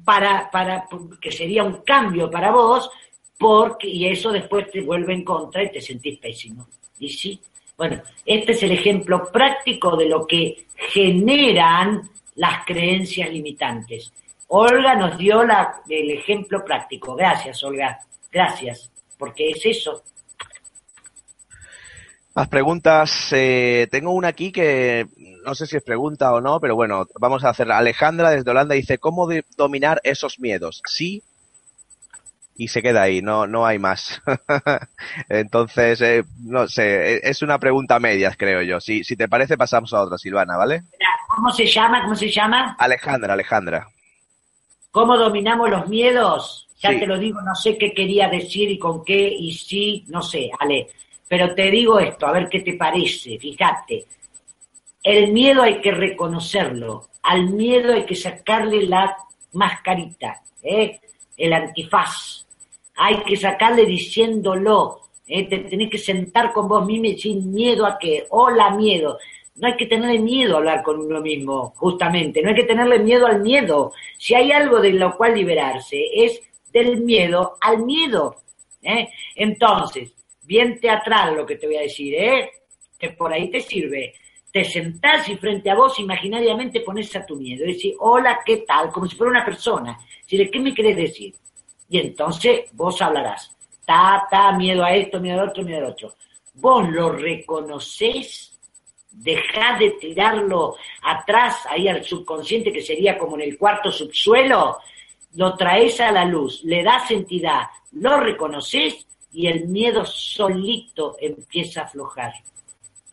[0.04, 0.88] para, para,
[1.22, 2.90] que sería un cambio para vos,
[3.38, 6.68] porque, y eso después te vuelve en contra y te sentís pésimo.
[7.00, 7.40] ¿Y sí?
[7.78, 14.12] Bueno, este es el ejemplo práctico de lo que generan las creencias limitantes.
[14.48, 17.16] Olga nos dio la, el ejemplo práctico.
[17.16, 18.00] Gracias, Olga.
[18.32, 20.04] Gracias, porque es eso.
[22.38, 23.30] Más preguntas.
[23.32, 25.08] Eh, tengo una aquí que
[25.44, 27.72] no sé si es pregunta o no, pero bueno, vamos a hacer.
[27.72, 29.28] Alejandra desde Holanda dice, ¿cómo
[29.58, 30.84] dominar esos miedos?
[30.86, 31.24] Sí.
[32.56, 34.22] Y se queda ahí, no, no hay más.
[35.30, 38.80] Entonces, eh, no sé, e, es una pregunta medias, creo yo.
[38.82, 40.84] Si, si te parece, pasamos a otra, Silvana, ¿vale?
[41.36, 42.04] ¿Cómo se llama?
[42.04, 42.76] ¿Cómo se llama?
[42.78, 43.88] Alejandra, Alejandra.
[44.92, 46.68] ¿Cómo dominamos los miedos?
[46.82, 50.22] Ya te lo digo, no sé qué quería decir y con qué y sí, no
[50.22, 50.88] sé, Ale.
[51.28, 54.06] Pero te digo esto, a ver qué te parece, fíjate.
[55.04, 59.16] El miedo hay que reconocerlo, al miedo hay que sacarle la
[59.54, 61.00] mascarita, ¿eh?
[61.36, 62.46] el antifaz.
[62.96, 65.48] Hay que sacarle diciéndolo, ¿eh?
[65.48, 69.18] te tenés que sentar con vos mismo y decir miedo a qué, hola miedo.
[69.56, 73.00] No hay que tenerle miedo a hablar con uno mismo, justamente, no hay que tenerle
[73.00, 73.94] miedo al miedo.
[74.18, 78.36] Si hay algo de lo cual liberarse, es del miedo al miedo.
[78.84, 79.10] ¿eh?
[79.36, 80.12] Entonces,
[80.48, 82.50] bien teatral lo que te voy a decir, ¿eh?
[82.98, 84.16] Que por ahí te sirve.
[84.52, 88.64] Te sentás y frente a vos imaginariamente pones a tu miedo y decís, hola, ¿qué
[88.66, 88.90] tal?
[88.90, 90.00] Como si fuera una persona.
[90.30, 91.36] ¿de ¿qué me querés decir?
[91.90, 93.56] Y entonces vos hablarás.
[93.86, 96.16] Ta, ta, miedo a esto, miedo a otro, miedo a otro.
[96.56, 98.58] Vos lo reconocés,
[99.12, 104.78] dejás de tirarlo atrás, ahí al subconsciente, que sería como en el cuarto subsuelo,
[105.36, 109.07] lo traes a la luz, le das entidad, lo reconoces
[109.38, 112.34] y el miedo solito empieza a aflojar.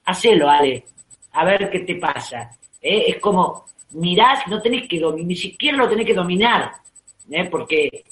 [0.07, 0.87] Hacelo, Ale,
[1.33, 2.51] a ver qué te pasa.
[2.81, 3.05] ¿eh?
[3.09, 6.73] Es como, mirás, no tenés que dominar, ni siquiera lo tenés que dominar,
[7.31, 7.45] ¿eh?
[7.51, 8.05] porque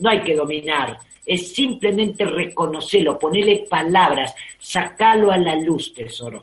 [0.00, 6.42] no hay que dominar, es simplemente reconocerlo, ponerle palabras, sacarlo a la luz, tesoro.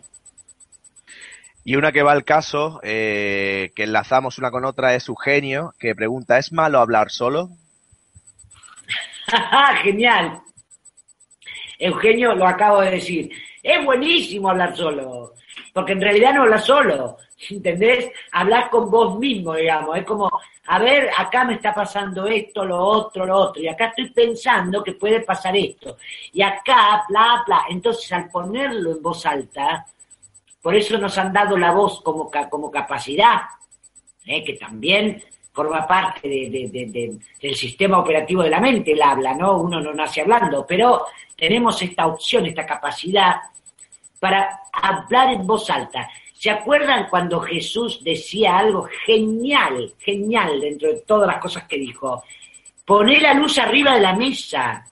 [1.66, 5.94] Y una que va al caso, eh, que enlazamos una con otra, es Eugenio, que
[5.94, 7.50] pregunta, ¿es malo hablar solo?
[9.84, 10.42] Genial.
[11.82, 13.32] Eugenio lo acabo de decir.
[13.64, 15.34] Es buenísimo hablar solo,
[15.74, 17.18] porque en realidad no hablas solo,
[17.50, 18.12] ¿entendés?
[18.32, 19.98] Hablas con vos mismo, digamos.
[19.98, 20.30] Es como,
[20.68, 24.84] a ver, acá me está pasando esto, lo otro, lo otro, y acá estoy pensando
[24.84, 25.98] que puede pasar esto.
[26.34, 27.64] Y acá, bla, bla.
[27.70, 29.86] Entonces, al ponerlo en voz alta,
[30.62, 33.42] por eso nos han dado la voz como, como capacidad,
[34.26, 34.44] ¿eh?
[34.44, 35.22] que también
[35.52, 39.58] forma parte del sistema operativo de la mente, el habla, ¿no?
[39.58, 41.06] Uno no nace hablando, pero
[41.42, 43.38] tenemos esta opción, esta capacidad
[44.20, 46.08] para hablar en voz alta.
[46.38, 52.24] ¿Se acuerdan cuando Jesús decía algo genial, genial dentro de todas las cosas que dijo?
[52.86, 54.86] Poné la luz arriba de la mesa,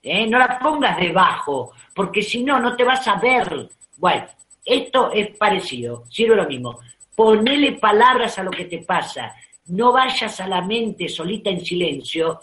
[0.00, 0.28] ¿eh?
[0.28, 3.68] no la pongas debajo, porque si no, no te vas a ver.
[3.96, 4.28] Bueno,
[4.64, 6.78] esto es parecido, sirve lo mismo.
[7.16, 9.34] Ponele palabras a lo que te pasa.
[9.66, 12.42] No vayas a la mente solita en silencio,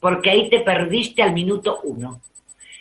[0.00, 2.22] porque ahí te perdiste al minuto uno.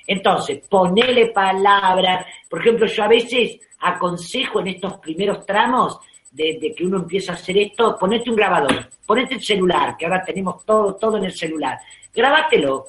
[0.07, 2.25] Entonces, ponele palabras.
[2.49, 5.99] Por ejemplo, yo a veces aconsejo en estos primeros tramos
[6.31, 10.23] de, que uno empieza a hacer esto, ponete un grabador, ponete el celular, que ahora
[10.23, 11.79] tenemos todo, todo en el celular.
[12.13, 12.85] Grábatelo,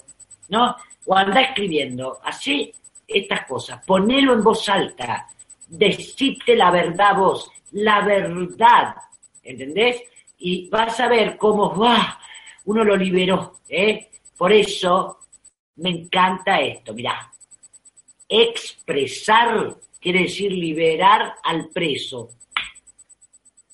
[0.49, 0.77] ¿no?
[1.07, 2.19] O anda escribiendo.
[2.25, 2.73] Así
[3.07, 3.85] estas cosas.
[3.85, 5.27] Ponelo en voz alta.
[5.69, 7.51] Decite la verdad vos.
[7.73, 8.97] La verdad.
[9.43, 10.03] ¿Entendés?
[10.39, 12.19] Y vas a ver cómo va.
[12.65, 14.11] Uno lo liberó, ¿eh?
[14.37, 15.19] Por eso
[15.77, 17.33] me encanta esto, mirá.
[18.29, 22.31] Expresar quiere decir liberar al preso.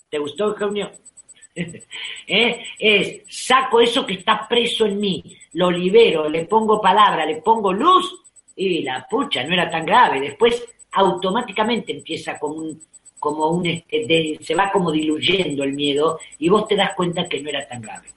[0.08, 0.90] ¿Te gustó, Eugenio?
[1.54, 2.64] ¿Eh?
[2.78, 7.72] Es, saco eso que está preso en mí, lo libero, le pongo palabra, le pongo
[7.72, 8.18] luz
[8.56, 10.20] y la pucha, no era tan grave.
[10.20, 12.80] Después automáticamente empieza como un,
[13.18, 17.40] como un, este, se va como diluyendo el miedo y vos te das cuenta que
[17.40, 18.08] no era tan grave.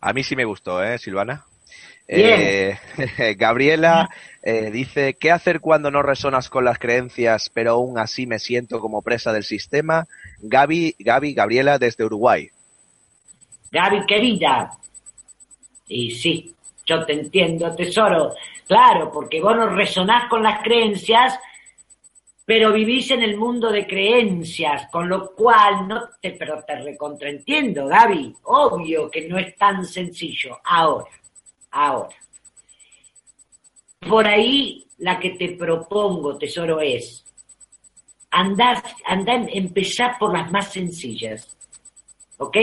[0.00, 1.44] A mí sí me gustó, ¿eh, Silvana?
[2.08, 2.76] Eh,
[3.36, 4.10] Gabriela
[4.42, 8.80] eh, dice, ¿qué hacer cuando no resonas con las creencias, pero aún así me siento
[8.80, 10.06] como presa del sistema?
[10.40, 12.50] Gaby, Gaby, Gabriela desde Uruguay.
[13.70, 14.72] Gaby, querida.
[15.88, 18.34] Y sí, yo te entiendo, tesoro.
[18.66, 21.38] Claro, porque vos no resonás con las creencias,
[22.44, 27.86] pero vivís en el mundo de creencias, con lo cual no te, pero te recontraentiendo,
[27.86, 28.34] Gaby.
[28.44, 30.58] Obvio que no es tan sencillo.
[30.64, 31.08] Ahora,
[31.72, 32.14] ahora.
[33.98, 37.24] Por ahí la que te propongo, tesoro, es
[38.30, 41.56] andar, andar, empezar por las más sencillas,
[42.38, 42.56] ¿ok?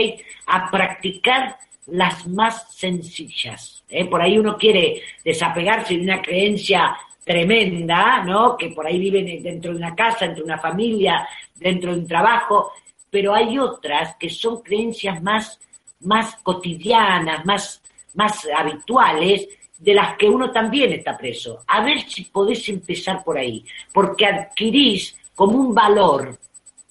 [0.46, 3.84] A practicar las más sencillas.
[3.88, 4.04] ¿eh?
[4.06, 8.56] Por ahí uno quiere desapegarse de una creencia tremenda, ¿no?
[8.56, 12.06] Que por ahí viven dentro de una casa, dentro de una familia, dentro de un
[12.06, 12.72] trabajo,
[13.10, 15.60] pero hay otras que son creencias más,
[16.00, 17.82] más cotidianas, más,
[18.14, 19.48] más habituales,
[19.78, 21.64] de las que uno también está preso.
[21.66, 26.38] A ver si podés empezar por ahí, porque adquirís como un valor,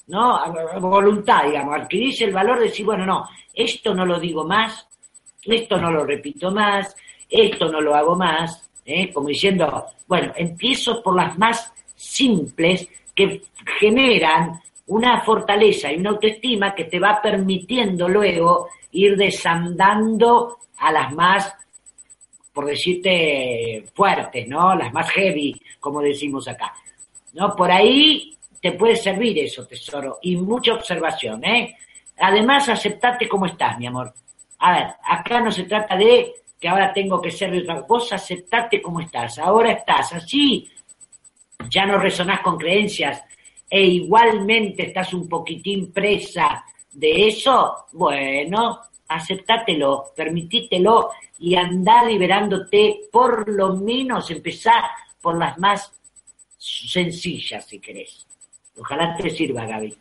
[0.08, 0.40] ¿no?
[0.80, 4.88] Voluntad, digamos, adquirís el valor de decir, bueno, no, esto no lo digo más,
[5.44, 6.96] esto no lo repito más,
[7.30, 9.12] esto no lo hago más, ¿eh?
[9.14, 13.44] como diciendo, bueno, empiezo por las más simples que
[13.80, 21.14] generan una fortaleza y una autoestima que te va permitiendo luego ir desandando a las
[21.14, 21.54] más
[22.60, 24.76] por decirte, fuertes, ¿no?
[24.76, 26.74] Las más heavy, como decimos acá.
[27.32, 27.56] ¿No?
[27.56, 31.78] Por ahí te puede servir eso, tesoro, y mucha observación, ¿eh?
[32.18, 34.14] Además, aceptate como estás, mi amor.
[34.58, 38.16] A ver, acá no se trata de que ahora tengo que ser de otra cosa,
[38.16, 39.40] aceptate como estás.
[39.40, 40.70] Ahora estás así,
[41.70, 43.24] ya no resonás con creencias
[43.70, 53.50] e igualmente estás un poquitín presa de eso, bueno, aceptátelo, permitítelo y andar liberándote, por
[53.50, 54.84] lo menos empezar
[55.22, 55.92] por las más
[56.58, 58.26] sencillas, si querés.
[58.78, 59.98] Ojalá te sirva, Gaby.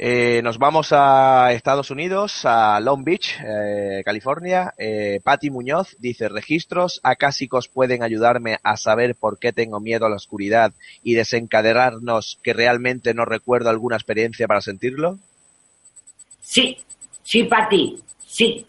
[0.00, 4.72] Eh, nos vamos a Estados Unidos, a Long Beach, eh, California.
[4.78, 10.08] Eh, Patti Muñoz dice, registros acásicos pueden ayudarme a saber por qué tengo miedo a
[10.08, 15.18] la oscuridad y desencadenarnos que realmente no recuerdo alguna experiencia para sentirlo.
[16.40, 16.78] Sí,
[17.28, 18.64] sí, Patti, sí.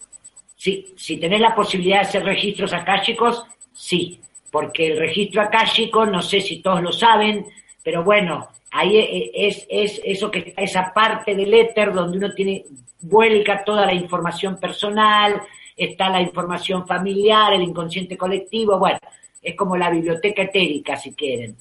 [0.54, 6.20] Sí, si tenés la posibilidad de hacer registros akáshicos, sí, porque el registro akáshico, no
[6.20, 7.46] sé si todos lo saben,
[7.82, 12.34] pero bueno, ahí e, e, es, es eso que esa parte del éter donde uno
[12.34, 12.66] tiene,
[13.00, 15.40] vuelca toda la información personal,
[15.74, 18.98] está la información familiar, el inconsciente colectivo, bueno,
[19.40, 21.56] es como la biblioteca etérica, si quieren.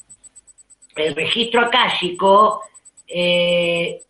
[0.93, 2.63] El registro akáshico
[3.07, 4.01] eh,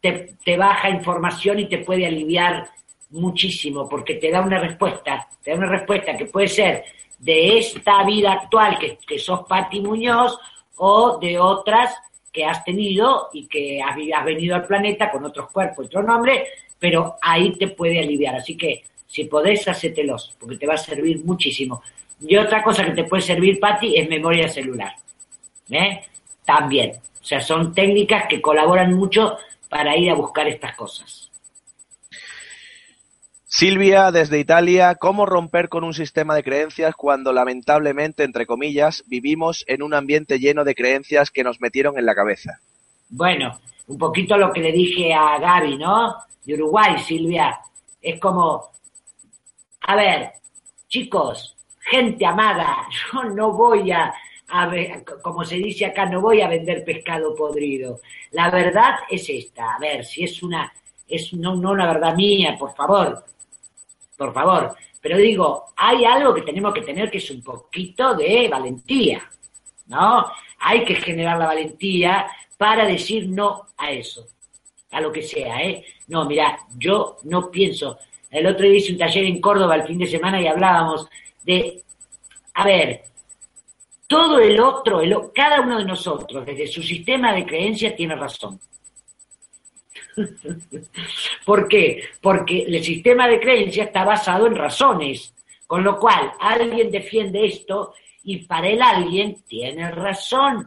[0.00, 2.68] te, te baja información y te puede aliviar
[3.10, 6.84] muchísimo, porque te da una respuesta, te da una respuesta que puede ser
[7.18, 10.38] de esta vida actual que, que sos Pati Muñoz
[10.76, 11.94] o de otras
[12.32, 16.46] que has tenido y que has, venido al planeta con otros cuerpos, otro nombre,
[16.78, 18.36] pero ahí te puede aliviar.
[18.36, 21.82] Así que si podés, hacételos, porque te va a servir muchísimo.
[22.20, 24.94] Y otra cosa que te puede servir, Pati, es memoria celular.
[25.70, 26.02] ¿eh?
[26.44, 26.92] También.
[27.20, 29.36] O sea, son técnicas que colaboran mucho
[29.70, 31.30] para ir a buscar estas cosas.
[33.44, 39.64] Silvia, desde Italia, ¿cómo romper con un sistema de creencias cuando lamentablemente, entre comillas, vivimos
[39.66, 42.60] en un ambiente lleno de creencias que nos metieron en la cabeza?
[43.08, 43.58] Bueno,
[43.88, 46.14] un poquito lo que le dije a Gaby, ¿no?
[46.44, 47.58] De Uruguay, Silvia.
[48.00, 48.70] Es como,
[49.80, 50.30] a ver,
[50.88, 54.14] chicos, gente amada, yo no voy a,
[54.50, 54.70] a
[55.22, 58.00] como se dice acá, no voy a vender pescado podrido.
[58.32, 60.72] La verdad es esta, a ver, si es una,
[61.08, 63.24] es no, no una verdad mía, por favor,
[64.16, 64.74] por favor.
[65.00, 69.22] Pero digo, hay algo que tenemos que tener que es un poquito de valentía,
[69.86, 70.26] ¿no?
[70.58, 72.26] Hay que generar la valentía
[72.58, 74.26] para decir no a eso,
[74.90, 75.84] a lo que sea, ¿eh?
[76.08, 77.98] No, mira, yo no pienso.
[78.30, 81.08] El otro día hice un taller en Córdoba el fin de semana y hablábamos
[81.42, 81.82] de,
[82.54, 83.02] a ver,
[84.10, 88.58] todo el otro, el, cada uno de nosotros, desde su sistema de creencias, tiene razón.
[91.46, 92.02] ¿Por qué?
[92.20, 95.32] Porque el sistema de creencia está basado en razones.
[95.64, 97.94] Con lo cual, alguien defiende esto
[98.24, 100.66] y para el alguien tiene razón.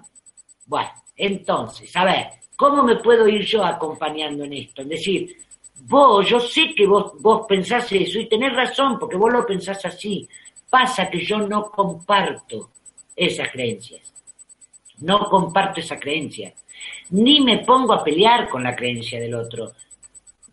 [0.66, 4.84] Bueno, entonces, a ver, ¿cómo me puedo ir yo acompañando en esto?
[4.84, 5.36] Es decir,
[5.82, 9.84] vos, yo sé que vos, vos pensás eso y tenés razón porque vos lo pensás
[9.84, 10.26] así.
[10.70, 12.70] Pasa que yo no comparto
[13.16, 14.14] esas creencias.
[15.00, 16.54] No comparto esa creencia.
[17.10, 19.74] Ni me pongo a pelear con la creencia del otro.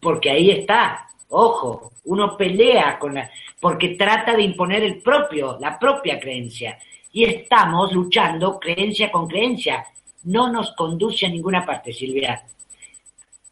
[0.01, 1.07] Porque ahí está.
[1.29, 3.31] Ojo, uno pelea con la,
[3.61, 6.79] porque trata de imponer el propio, la propia creencia.
[7.13, 9.87] Y estamos luchando creencia con creencia.
[10.25, 12.43] No nos conduce a ninguna parte, Silvia.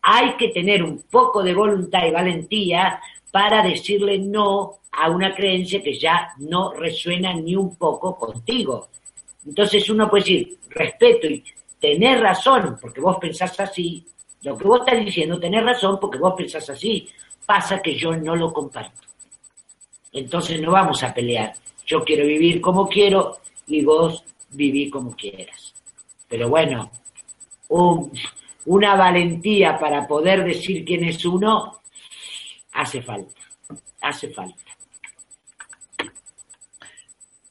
[0.03, 3.01] Hay que tener un poco de voluntad y valentía
[3.31, 8.89] para decirle no a una creencia que ya no resuena ni un poco contigo.
[9.49, 11.43] Entonces uno puede decir, respeto y
[11.81, 14.07] tener razón porque vos pensás así,
[14.43, 17.09] lo que vos estás diciendo, tener razón porque vos pensás así,
[17.47, 19.09] pasa que yo no lo comparto.
[20.13, 21.55] Entonces no vamos a pelear.
[21.87, 25.75] Yo quiero vivir como quiero y vos viví como quieras.
[26.29, 26.91] Pero bueno,
[28.67, 31.81] una valentía para poder decir quién es uno
[32.73, 33.41] hace falta,
[34.03, 34.63] hace falta.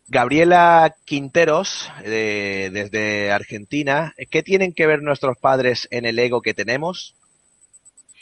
[0.10, 7.14] Gabriela Quinteros, desde Argentina, ¿qué tienen que ver nuestros padres en el ego que tenemos?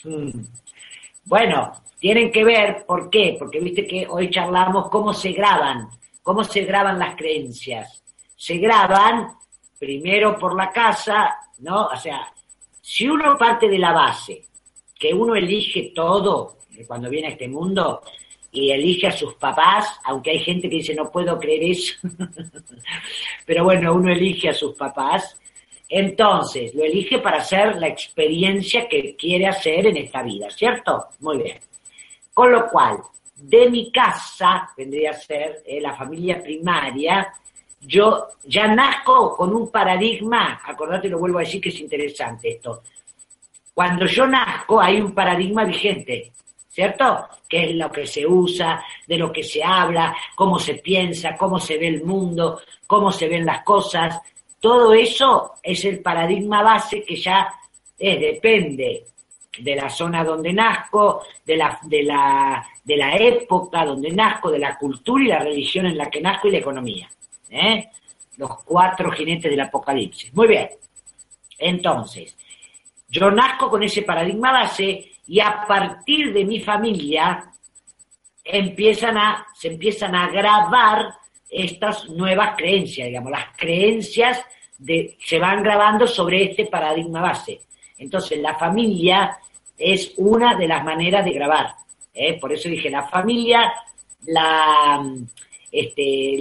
[0.03, 0.41] Hmm.
[1.25, 3.35] Bueno, tienen que ver, ¿por qué?
[3.37, 5.89] Porque viste que hoy charlamos cómo se graban,
[6.23, 8.03] cómo se graban las creencias.
[8.35, 9.33] Se graban
[9.79, 11.87] primero por la casa, ¿no?
[11.87, 12.31] O sea,
[12.81, 14.45] si uno parte de la base,
[14.97, 16.57] que uno elige todo
[16.87, 18.01] cuando viene a este mundo,
[18.55, 21.95] y elige a sus papás, aunque hay gente que dice no puedo creer eso,
[23.45, 25.37] pero bueno, uno elige a sus papás,
[25.89, 31.05] entonces lo elige para hacer la experiencia que quiere hacer en esta vida, ¿cierto?
[31.19, 31.59] Muy bien.
[32.33, 32.97] Con lo cual,
[33.35, 37.31] de mi casa, vendría a ser eh, la familia primaria,
[37.81, 42.81] yo ya nazco con un paradigma, acordate, lo vuelvo a decir que es interesante esto.
[43.73, 46.31] Cuando yo nazco hay un paradigma vigente,
[46.75, 47.29] ¿cierto?
[47.47, 51.57] Que es lo que se usa, de lo que se habla, cómo se piensa, cómo
[51.57, 54.19] se ve el mundo, cómo se ven las cosas.
[54.59, 57.47] Todo eso es el paradigma base que ya
[57.97, 59.05] es, depende
[59.57, 64.59] de la zona donde nazco, de la, de, la, de la época donde nazco, de
[64.59, 67.09] la cultura y la religión en la que nazco y la economía.
[67.51, 67.89] ¿eh?
[68.35, 70.33] Los cuatro jinetes del apocalipsis.
[70.33, 70.69] Muy bien.
[71.57, 72.35] Entonces,
[73.07, 77.51] yo nazco con ese paradigma base y a partir de mi familia
[78.43, 81.13] se empiezan a grabar
[81.49, 84.43] estas nuevas creencias, digamos, las creencias
[84.77, 87.61] de, se van grabando sobre este paradigma base.
[87.97, 89.37] Entonces, la familia
[89.77, 91.75] es una de las maneras de grabar.
[92.13, 92.37] ¿eh?
[92.39, 93.73] Por eso dije, la familia,
[94.25, 95.03] la,
[95.71, 96.37] este,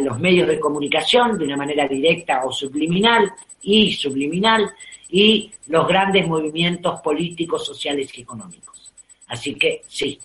[0.00, 4.70] los medios de comunicación de una manera directa o subliminal y subliminal,
[5.08, 8.92] y los grandes movimientos políticos, sociales y económicos.
[9.26, 10.18] Así que sí.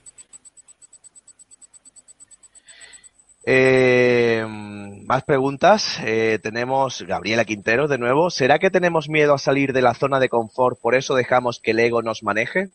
[3.46, 6.00] Eh, más preguntas.
[6.04, 8.30] Eh, tenemos Gabriela Quintero de nuevo.
[8.30, 11.72] ¿Será que tenemos miedo a salir de la zona de confort, por eso dejamos que
[11.72, 12.70] el ego nos maneje?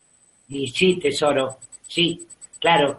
[0.48, 2.26] Y sí, tesoro, sí,
[2.58, 2.98] claro.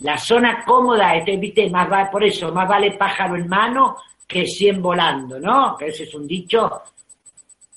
[0.00, 3.96] La zona cómoda, este, más vale, por eso, más vale pájaro en mano
[4.26, 5.76] que cien volando, ¿no?
[5.76, 6.82] Que ese es un dicho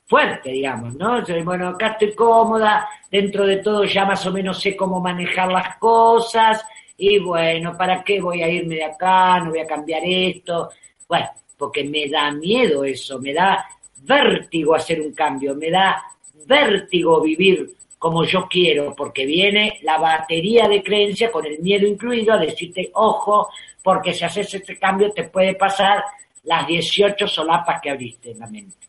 [0.06, 1.22] fuerte, digamos, ¿no?
[1.44, 5.78] Bueno, acá estoy cómoda, dentro de todo ya más o menos sé cómo manejar las
[5.78, 6.64] cosas,
[6.98, 9.40] y bueno, ¿para qué voy a irme de acá?
[9.40, 10.70] No voy a cambiar esto.
[11.08, 13.66] Bueno, porque me da miedo eso, me da
[13.98, 16.04] vértigo hacer un cambio, me da
[16.46, 22.34] vértigo vivir como yo quiero, porque viene la batería de creencia con el miedo incluido
[22.34, 23.50] a decirte, ojo,
[23.82, 26.04] porque si haces este cambio te puede pasar
[26.44, 28.83] las 18 solapas que abriste en la mente.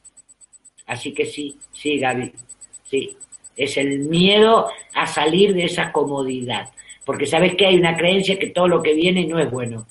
[0.86, 2.32] Así que sí, sí, Gaby,
[2.85, 3.16] sí.
[3.56, 6.70] Es el miedo a salir de esa comodidad.
[7.05, 9.86] Porque sabes que hay una creencia que todo lo que viene no es bueno.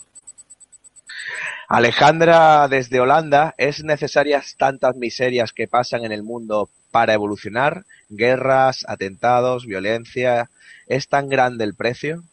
[1.69, 7.85] Alejandra desde Holanda, ¿es necesarias tantas miserias que pasan en el mundo para evolucionar?
[8.09, 10.49] Guerras, atentados, violencia.
[10.87, 12.23] ¿Es tan grande el precio?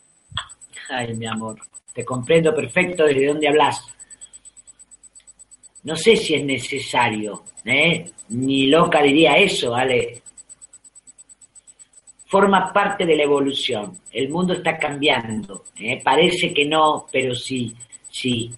[0.90, 1.58] Ay, mi amor,
[1.94, 3.86] te comprendo perfecto desde dónde hablas.
[5.82, 8.10] No sé si es necesario, ¿eh?
[8.28, 10.22] Ni loca diría eso, Ale.
[12.26, 13.98] Forma parte de la evolución.
[14.12, 15.64] El mundo está cambiando.
[15.76, 16.00] ¿eh?
[16.02, 17.74] Parece que no, pero sí,
[18.10, 18.50] sí.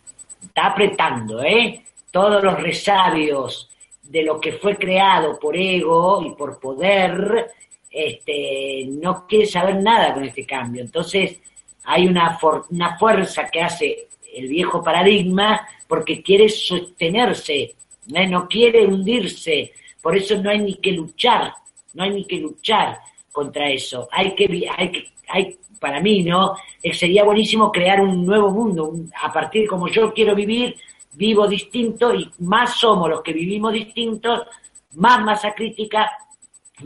[0.43, 1.85] Está apretando, ¿eh?
[2.11, 3.70] Todos los resabios
[4.03, 7.51] de lo que fue creado por ego y por poder,
[7.90, 10.82] este, no quiere saber nada con este cambio.
[10.82, 11.40] Entonces,
[11.85, 12.39] hay una,
[12.70, 17.75] una fuerza que hace el viejo paradigma porque quiere sostenerse,
[18.15, 18.27] ¿eh?
[18.27, 21.53] no quiere hundirse, por eso no hay ni que luchar,
[21.95, 22.99] no hay ni que luchar
[23.31, 24.09] contra eso.
[24.11, 26.57] Hay que, hay que, hay, para mí, ¿no?
[26.93, 30.77] Sería buenísimo crear un nuevo mundo, a partir de como yo quiero vivir,
[31.13, 34.47] vivo distinto y más somos los que vivimos distintos,
[34.95, 36.11] más masa crítica,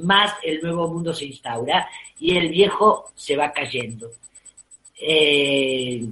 [0.03, 4.11] más el nuevo mundo se instaura y el viejo se va cayendo.
[5.01, 6.05] Eh,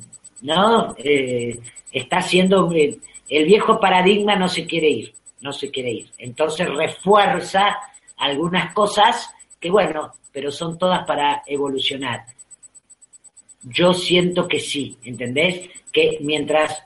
[0.44, 0.94] ¿No?
[0.96, 1.58] Eh,
[1.92, 5.14] está siendo, el viejo paradigma no se quiere ir
[5.44, 6.10] no se quiere ir.
[6.18, 7.76] Entonces refuerza
[8.16, 9.30] algunas cosas
[9.60, 12.24] que, bueno, pero son todas para evolucionar.
[13.62, 15.68] Yo siento que sí, ¿entendés?
[15.92, 16.82] Que mientras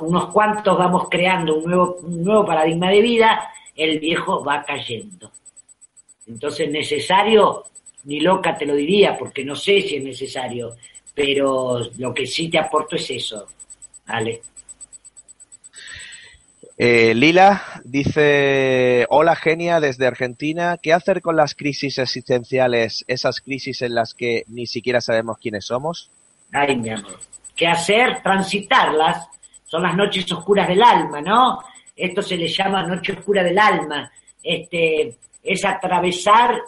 [0.00, 5.32] unos cuantos vamos creando un nuevo, un nuevo paradigma de vida, el viejo va cayendo.
[6.26, 7.64] Entonces, necesario,
[8.04, 10.76] ni loca te lo diría, porque no sé si es necesario,
[11.16, 13.48] pero lo que sí te aporto es eso.
[14.06, 14.42] ¿Vale?
[16.76, 23.80] Eh, Lila dice, hola genia desde Argentina, ¿qué hacer con las crisis existenciales, esas crisis
[23.80, 26.10] en las que ni siquiera sabemos quiénes somos?
[26.52, 27.18] Ay, mi amor,
[27.56, 28.22] ¿qué hacer?
[28.22, 29.26] Transitarlas,
[29.64, 31.60] son las noches oscuras del alma, ¿no?
[31.96, 34.12] Esto se le llama noche oscura del alma,
[34.42, 36.60] este, es atravesar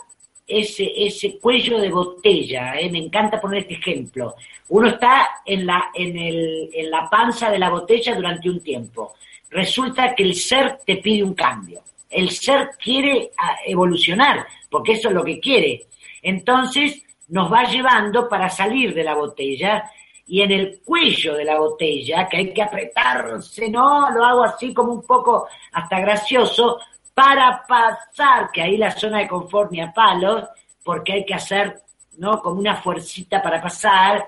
[0.49, 2.91] ese, ese cuello de botella, ¿eh?
[2.91, 4.35] me encanta poner este ejemplo.
[4.71, 9.15] Uno está en la, en, el, en la panza de la botella durante un tiempo
[9.51, 11.83] resulta que el ser te pide un cambio.
[12.11, 15.87] El ser quiere ah, evolucionar, porque eso es lo que quiere.
[16.23, 19.91] Entonces nos va llevando para salir de la botella
[20.27, 24.11] y en el cuello de la botella, que hay que apretarse, ¿no?
[24.11, 26.79] Lo hago así como un poco hasta gracioso,
[27.19, 30.45] para pasar, que ahí la zona de confort ni a palos,
[30.85, 31.83] porque hay que hacer,
[32.17, 32.41] ¿no?
[32.41, 34.25] Como una fuercita para pasar,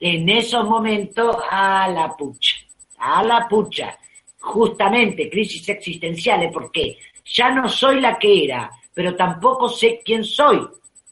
[0.00, 2.56] en esos momentos a la pucha,
[2.98, 3.96] a la pucha
[4.40, 10.66] justamente crisis existenciales porque ya no soy la que era, pero tampoco sé quién soy,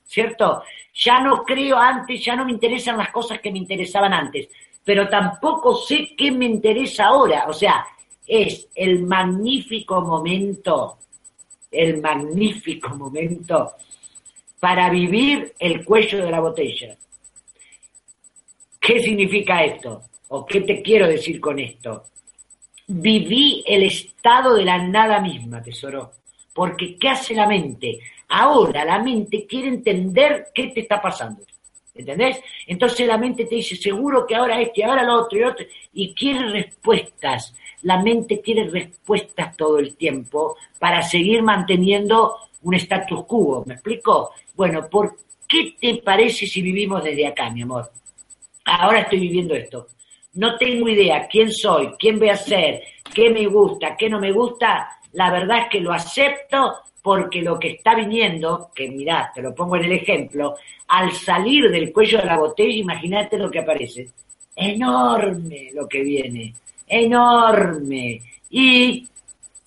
[0.05, 0.65] ¿cierto?
[0.93, 4.49] Ya no creo antes, ya no me interesan las cosas que me interesaban antes,
[4.85, 7.45] pero tampoco sé qué me interesa ahora.
[7.47, 7.87] O sea,
[8.27, 10.99] es el magnífico momento,
[11.71, 13.73] el magnífico momento
[14.65, 16.97] para vivir el cuello de la botella.
[18.81, 20.03] ¿Qué significa esto?
[20.29, 22.05] ¿O qué te quiero decir con esto?
[22.87, 26.13] Viví el estado de la nada misma, tesoro.
[26.55, 27.99] Porque ¿qué hace la mente?
[28.29, 31.43] Ahora la mente quiere entender qué te está pasando.
[31.95, 32.41] ¿Entendés?
[32.67, 36.15] Entonces la mente te dice, seguro que ahora este, ahora lo otro y otro, y
[36.15, 37.55] quiere respuestas.
[37.85, 43.65] La mente quiere respuestas todo el tiempo para seguir manteniendo un status quo.
[43.67, 44.33] ¿Me explico?
[44.55, 45.17] Bueno, ¿por
[45.49, 47.91] qué te parece si vivimos desde acá, mi amor?
[48.65, 49.87] Ahora estoy viviendo esto
[50.35, 52.83] no tengo idea quién soy, quién voy a ser,
[53.15, 57.59] qué me gusta, qué no me gusta, la verdad es que lo acepto porque lo
[57.59, 60.57] que está viniendo, que mirá, te lo pongo en el ejemplo,
[60.89, 64.09] al salir del cuello de la botella, imagínate lo que aparece.
[64.57, 66.55] Enorme lo que viene,
[66.87, 68.23] enorme.
[68.51, 69.09] Y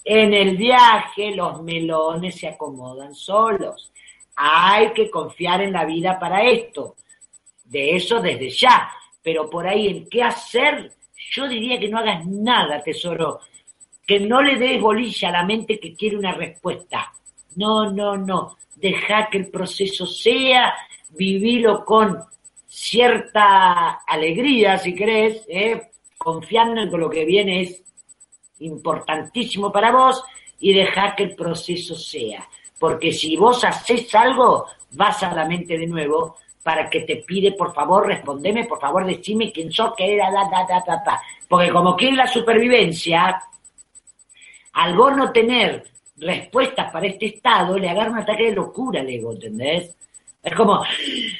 [0.04, 3.92] en el viaje los melones se acomodan solos.
[4.36, 6.96] Hay que confiar en la vida para esto.
[7.66, 8.90] De eso desde ya
[9.28, 10.94] pero por ahí en qué hacer,
[11.32, 13.42] yo diría que no hagas nada, tesoro,
[14.06, 17.12] que no le des bolilla a la mente que quiere una respuesta.
[17.58, 18.56] No, no, no.
[18.74, 20.74] Deja que el proceso sea,
[21.10, 22.24] vivilo con
[22.66, 25.90] cierta alegría, si ¿eh?
[26.28, 27.82] Confiando en que lo que viene es
[28.60, 30.22] importantísimo para vos
[30.60, 32.46] y deja que el proceso sea.
[32.78, 37.54] Porque si vos haces algo, vas a la mente de nuevo para que te pide,
[37.54, 41.22] por favor, respondeme, por favor, decime quién sos, qué era, da, da, da, da, da.
[41.48, 43.42] Porque como quiere la supervivencia,
[44.74, 45.86] al vos no tener
[46.18, 49.96] respuestas para este estado, le agarra un ataque de locura al ego, ¿entendés?
[50.48, 50.82] Es como,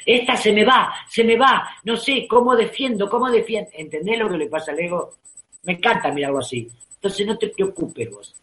[0.04, 3.70] esta se me va, se me va, no sé cómo defiendo, cómo defiendo.
[3.72, 5.14] ¿Entendés lo que le pasa al ego?
[5.62, 6.68] Me encanta mirarlo así.
[6.96, 8.34] Entonces no te preocupes vos,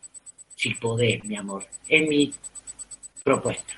[0.56, 1.68] si podés, mi amor.
[1.88, 2.34] Es mi
[3.24, 3.76] propuesta.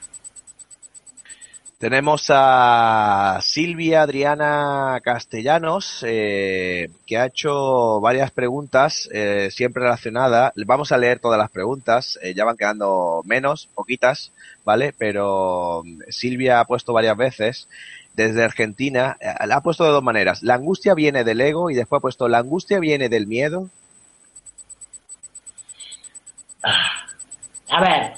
[1.77, 10.53] Tenemos a Silvia Adriana Castellanos, eh, que ha hecho varias preguntas, eh, siempre relacionadas.
[10.55, 14.31] Vamos a leer todas las preguntas, eh, ya van quedando menos, poquitas,
[14.67, 14.93] ¿vale?
[14.97, 17.69] Pero mm, Silvia ha puesto varias veces
[18.13, 19.15] desde Argentina,
[19.45, 20.43] la ha puesto de dos maneras.
[20.43, 23.69] La angustia viene del ego y después ha puesto, ¿la angustia viene del miedo?
[26.63, 27.05] Ah,
[27.69, 28.13] a ver,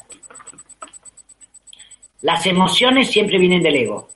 [2.21, 4.07] las emociones siempre vienen del ego.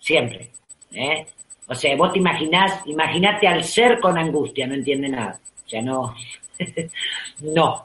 [0.00, 0.50] Siempre.
[0.92, 1.26] ¿eh?
[1.68, 5.38] O sea, vos te imaginás, imagínate al ser con angustia, no entiende nada.
[5.64, 6.14] O sea, no,
[7.40, 7.84] no.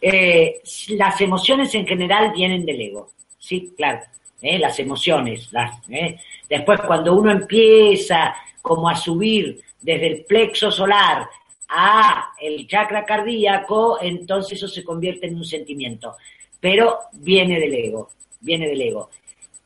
[0.00, 0.60] Eh,
[0.90, 3.10] las emociones en general vienen del ego.
[3.38, 4.00] Sí, claro.
[4.42, 4.58] ¿eh?
[4.58, 5.52] Las emociones.
[5.52, 6.18] Las, ¿eh?
[6.48, 11.28] Después, cuando uno empieza como a subir desde el plexo solar
[11.68, 16.16] a el chakra cardíaco, entonces eso se convierte en un sentimiento.
[16.60, 18.10] Pero viene del ego,
[18.40, 19.10] viene del ego.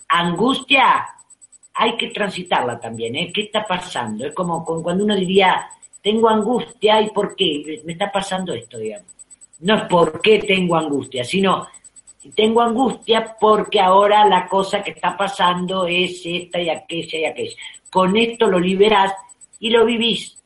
[0.09, 1.07] Angustia
[1.75, 3.33] hay que transitarla también, ¿eh?
[3.33, 4.27] ¿Qué está pasando?
[4.27, 5.69] Es como cuando uno diría,
[6.03, 9.20] tengo angustia y por qué me está pasando esto, digamos.
[9.61, 11.67] No es por qué tengo angustia, sino
[12.35, 17.57] tengo angustia porque ahora la cosa que está pasando es esta y aquella y aquella.
[17.91, 19.13] Con esto lo liberás
[19.59, 20.37] y lo vivís.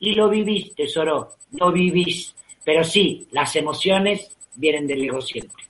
[0.00, 2.34] Y lo vivís, tesoro, lo vivís.
[2.64, 5.64] Pero sí, las emociones vienen del ego siempre.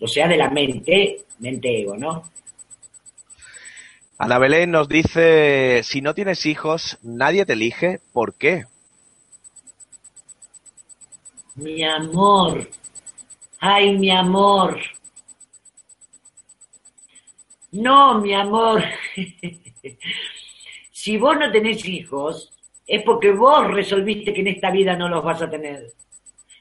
[0.00, 2.22] O sea, de la mente, mente-ego, ¿no?
[4.16, 8.64] Ana Belén nos dice, si no tienes hijos, nadie te elige, ¿por qué?
[11.58, 12.68] Mi amor,
[13.58, 14.78] ay, mi amor.
[17.72, 18.84] No, mi amor.
[20.92, 22.52] si vos no tenés hijos,
[22.86, 25.88] es porque vos resolviste que en esta vida no los vas a tener.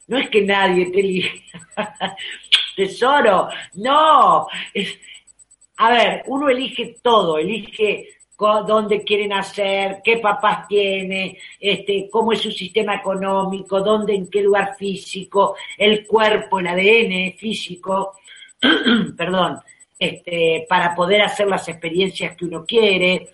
[0.08, 1.44] No es que nadie te elige.
[2.76, 4.48] Tesoro, no.
[5.78, 12.42] a ver, uno elige todo, elige dónde quieren nacer, qué papás tiene, este, cómo es
[12.42, 18.14] su sistema económico, dónde, en qué lugar físico, el cuerpo, el ADN físico,
[19.18, 19.60] perdón,
[19.98, 23.30] este, para poder hacer las experiencias que uno quiere.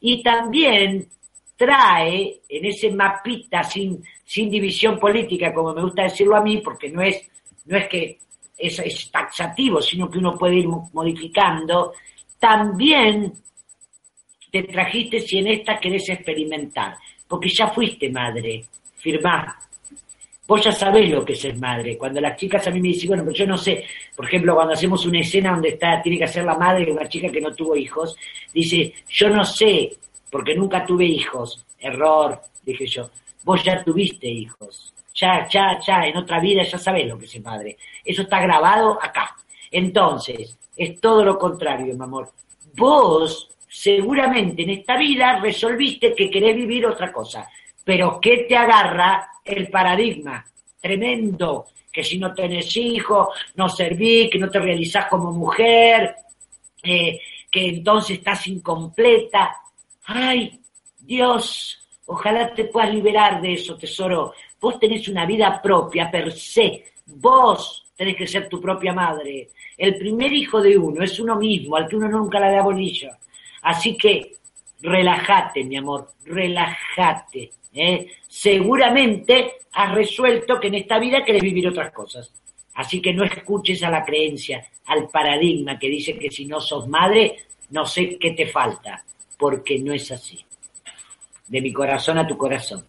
[0.00, 1.08] Y también
[1.56, 6.90] trae en ese mapita sin, sin división política, como me gusta decirlo a mí, porque
[6.90, 7.28] no es,
[7.66, 8.18] no es que
[8.56, 11.92] es, taxativo, sino que uno puede ir modificando,
[12.38, 13.32] también
[14.62, 18.64] te trajiste si en esta querés experimentar, porque ya fuiste madre,
[18.96, 19.58] firmá.
[20.46, 21.96] Vos ya sabés lo que es ser madre.
[21.96, 24.74] Cuando las chicas a mí me dicen, bueno, pues yo no sé, por ejemplo, cuando
[24.74, 27.54] hacemos una escena donde está, tiene que ser la madre de una chica que no
[27.54, 28.16] tuvo hijos,
[28.52, 29.90] dice, yo no sé,
[30.30, 31.64] porque nunca tuve hijos.
[31.78, 33.10] Error, dije yo.
[33.42, 37.42] Vos ya tuviste hijos ya, ya, ya, en otra vida ya sabes lo que es
[37.42, 37.76] madre.
[38.04, 39.36] Eso está grabado acá.
[39.70, 42.30] Entonces, es todo lo contrario, mi amor.
[42.76, 47.48] Vos, seguramente en esta vida resolviste que querés vivir otra cosa.
[47.82, 50.46] Pero ¿qué te agarra el paradigma?
[50.80, 51.66] Tremendo.
[51.92, 56.14] Que si no tenés hijos, no servís, que no te realizás como mujer,
[56.84, 57.20] eh,
[57.50, 59.56] que entonces estás incompleta.
[60.04, 60.60] Ay,
[61.00, 64.34] Dios, ojalá te puedas liberar de eso, tesoro.
[64.60, 66.84] Vos tenés una vida propia per se.
[67.06, 69.50] Vos tenés que ser tu propia madre.
[69.76, 73.18] El primer hijo de uno es uno mismo, al que uno nunca le da bolilla.
[73.64, 74.36] Así que
[74.82, 77.50] relájate, mi amor, relájate.
[77.72, 78.12] ¿eh?
[78.28, 82.30] Seguramente has resuelto que en esta vida querés vivir otras cosas.
[82.74, 86.86] Así que no escuches a la creencia, al paradigma que dice que si no sos
[86.88, 87.38] madre,
[87.70, 89.02] no sé qué te falta,
[89.38, 90.44] porque no es así.
[91.46, 92.84] De mi corazón a tu corazón.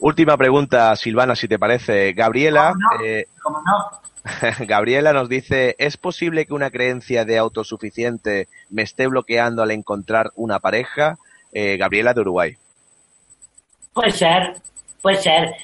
[0.00, 2.12] Última pregunta, Silvana, si te parece.
[2.12, 2.74] Gabriela.
[3.02, 4.00] Eh, ¿Cómo no?
[4.66, 10.30] Gabriela nos dice, ¿es posible que una creencia de autosuficiente me esté bloqueando al encontrar
[10.34, 11.18] una pareja?
[11.52, 12.56] Eh, Gabriela de Uruguay.
[13.92, 14.56] Puede ser,
[15.02, 15.54] puede ser.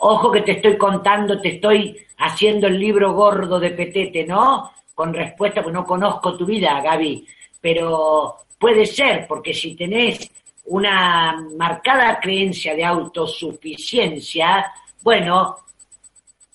[0.00, 4.72] Ojo que te estoy contando, te estoy haciendo el libro gordo de Petete, ¿no?
[4.94, 7.26] Con respuesta, pues no conozco tu vida, Gaby.
[7.60, 10.30] Pero puede ser, porque si tenés
[10.66, 14.70] una marcada creencia de autosuficiencia,
[15.02, 15.56] bueno,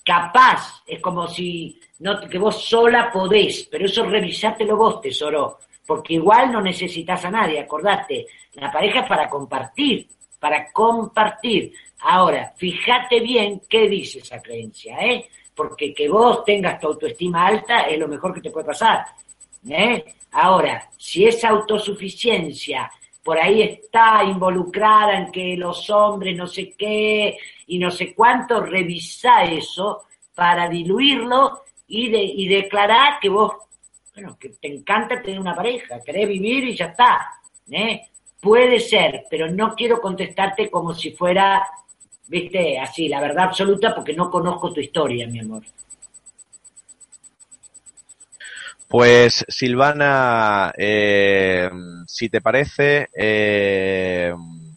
[0.06, 6.14] capaz, es como si no, que vos sola podés, pero eso revisátelo vos, tesoro, porque
[6.14, 10.06] igual no necesitas a nadie, acordate, la pareja es para compartir,
[10.38, 11.72] para compartir.
[12.00, 15.28] Ahora, fíjate bien qué dice esa creencia, ¿eh?
[15.52, 19.06] Porque que vos tengas tu autoestima alta es lo mejor que te puede pasar,
[19.68, 20.04] ¿eh?
[20.30, 22.88] Ahora, si esa autosuficiencia
[23.26, 27.36] por ahí está involucrada en que los hombres no sé qué
[27.66, 33.52] y no sé cuánto, revisa eso para diluirlo y, de, y declarar que vos,
[34.14, 37.32] bueno, que te encanta tener una pareja, querés vivir y ya está.
[37.68, 38.02] ¿eh?
[38.40, 41.66] Puede ser, pero no quiero contestarte como si fuera,
[42.28, 45.64] viste, así, la verdad absoluta, porque no conozco tu historia, mi amor.
[48.88, 51.68] Pues Silvana, eh,
[52.06, 54.32] si te parece, eh,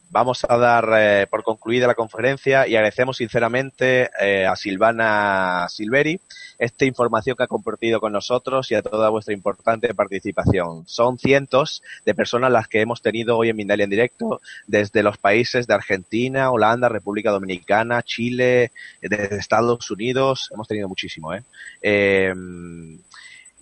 [0.09, 4.09] vamos a dar eh, por concluida la conferencia y agradecemos sinceramente
[4.47, 6.19] a Silvana Silveri
[6.57, 10.87] esta información que ha compartido con nosotros y a toda vuestra importante participación.
[10.87, 15.19] Son cientos de personas las que hemos tenido hoy en Mindalia en directo, desde los
[15.19, 18.71] países de Argentina, Holanda, República Dominicana, Chile,
[19.01, 20.49] desde Estados Unidos.
[20.51, 21.43] Hemos tenido muchísimo, ¿eh?
[21.83, 22.33] eh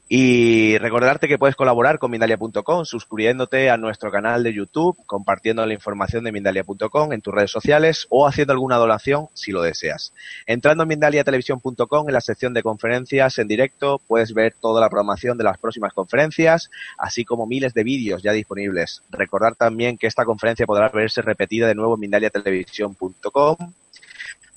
[0.10, 5.74] y recordarte que puedes colaborar con Mindalia.com suscribiéndote a nuestro canal de YouTube, compartiendo la
[5.74, 10.14] información de Mindalia.com en tus redes sociales o haciendo alguna donación si lo deseas.
[10.46, 15.38] Entrando en Mindaliatelevisión.com en la sección de conferencias en directo puedes ver toda la programación
[15.38, 19.04] de las próximas conferencias, así como miles de vídeos ya disponibles.
[19.10, 23.58] Recordar también que esta conferencia podrá verse repetida de nuevo en Mindaliatelevisión.com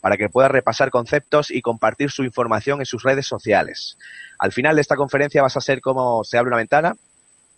[0.00, 3.98] para que pueda repasar conceptos y compartir su información en sus redes sociales.
[4.38, 6.96] Al final de esta conferencia vas a ser como se abre una ventana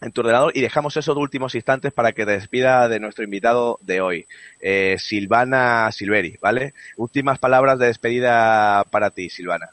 [0.03, 3.79] en tu ordenador y dejamos esos últimos instantes para que te despida de nuestro invitado
[3.83, 4.27] de hoy,
[4.61, 6.75] eh, Silvana Silveri, ¿vale?
[6.97, 9.69] Últimas palabras de despedida para ti, Silvana.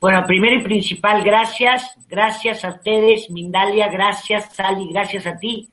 [0.00, 5.68] Bueno, primero y principal, gracias, gracias a ustedes, Mindalia, gracias, Sally, gracias a ti.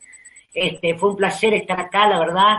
[0.54, 2.58] Este, fue un placer estar acá, la verdad.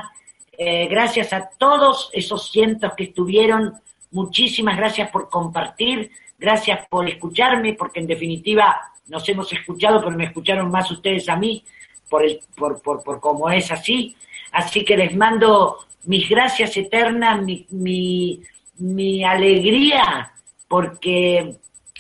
[0.62, 3.80] Eh, gracias a todos esos cientos que estuvieron.
[4.10, 6.10] Muchísimas gracias por compartir.
[6.38, 8.78] Gracias por escucharme, porque en definitiva
[9.08, 11.64] nos hemos escuchado, pero me escucharon más ustedes a mí,
[12.10, 14.14] por, el, por, por, por cómo es así.
[14.52, 18.42] Así que les mando mis gracias eternas, mi, mi,
[18.80, 20.30] mi alegría,
[20.68, 21.54] porque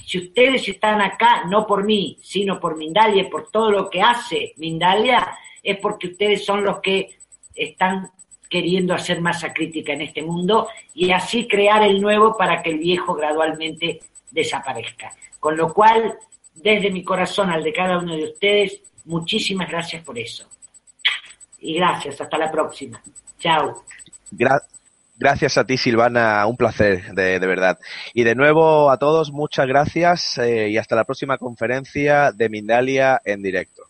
[0.04, 4.52] si ustedes están acá, no por mí, sino por Mindalia, por todo lo que hace
[4.58, 7.16] Mindalia, es porque ustedes son los que
[7.54, 8.10] están
[8.50, 12.78] queriendo hacer masa crítica en este mundo y así crear el nuevo para que el
[12.78, 14.00] viejo gradualmente
[14.30, 15.12] desaparezca.
[15.38, 16.18] Con lo cual,
[16.54, 20.46] desde mi corazón al de cada uno de ustedes, muchísimas gracias por eso.
[21.60, 23.00] Y gracias, hasta la próxima.
[23.38, 23.84] Chao.
[25.16, 27.78] Gracias a ti, Silvana, un placer, de, verdad.
[28.14, 33.20] Y de nuevo a todos, muchas gracias eh, y hasta la próxima conferencia de Mindalia
[33.24, 33.89] en directo.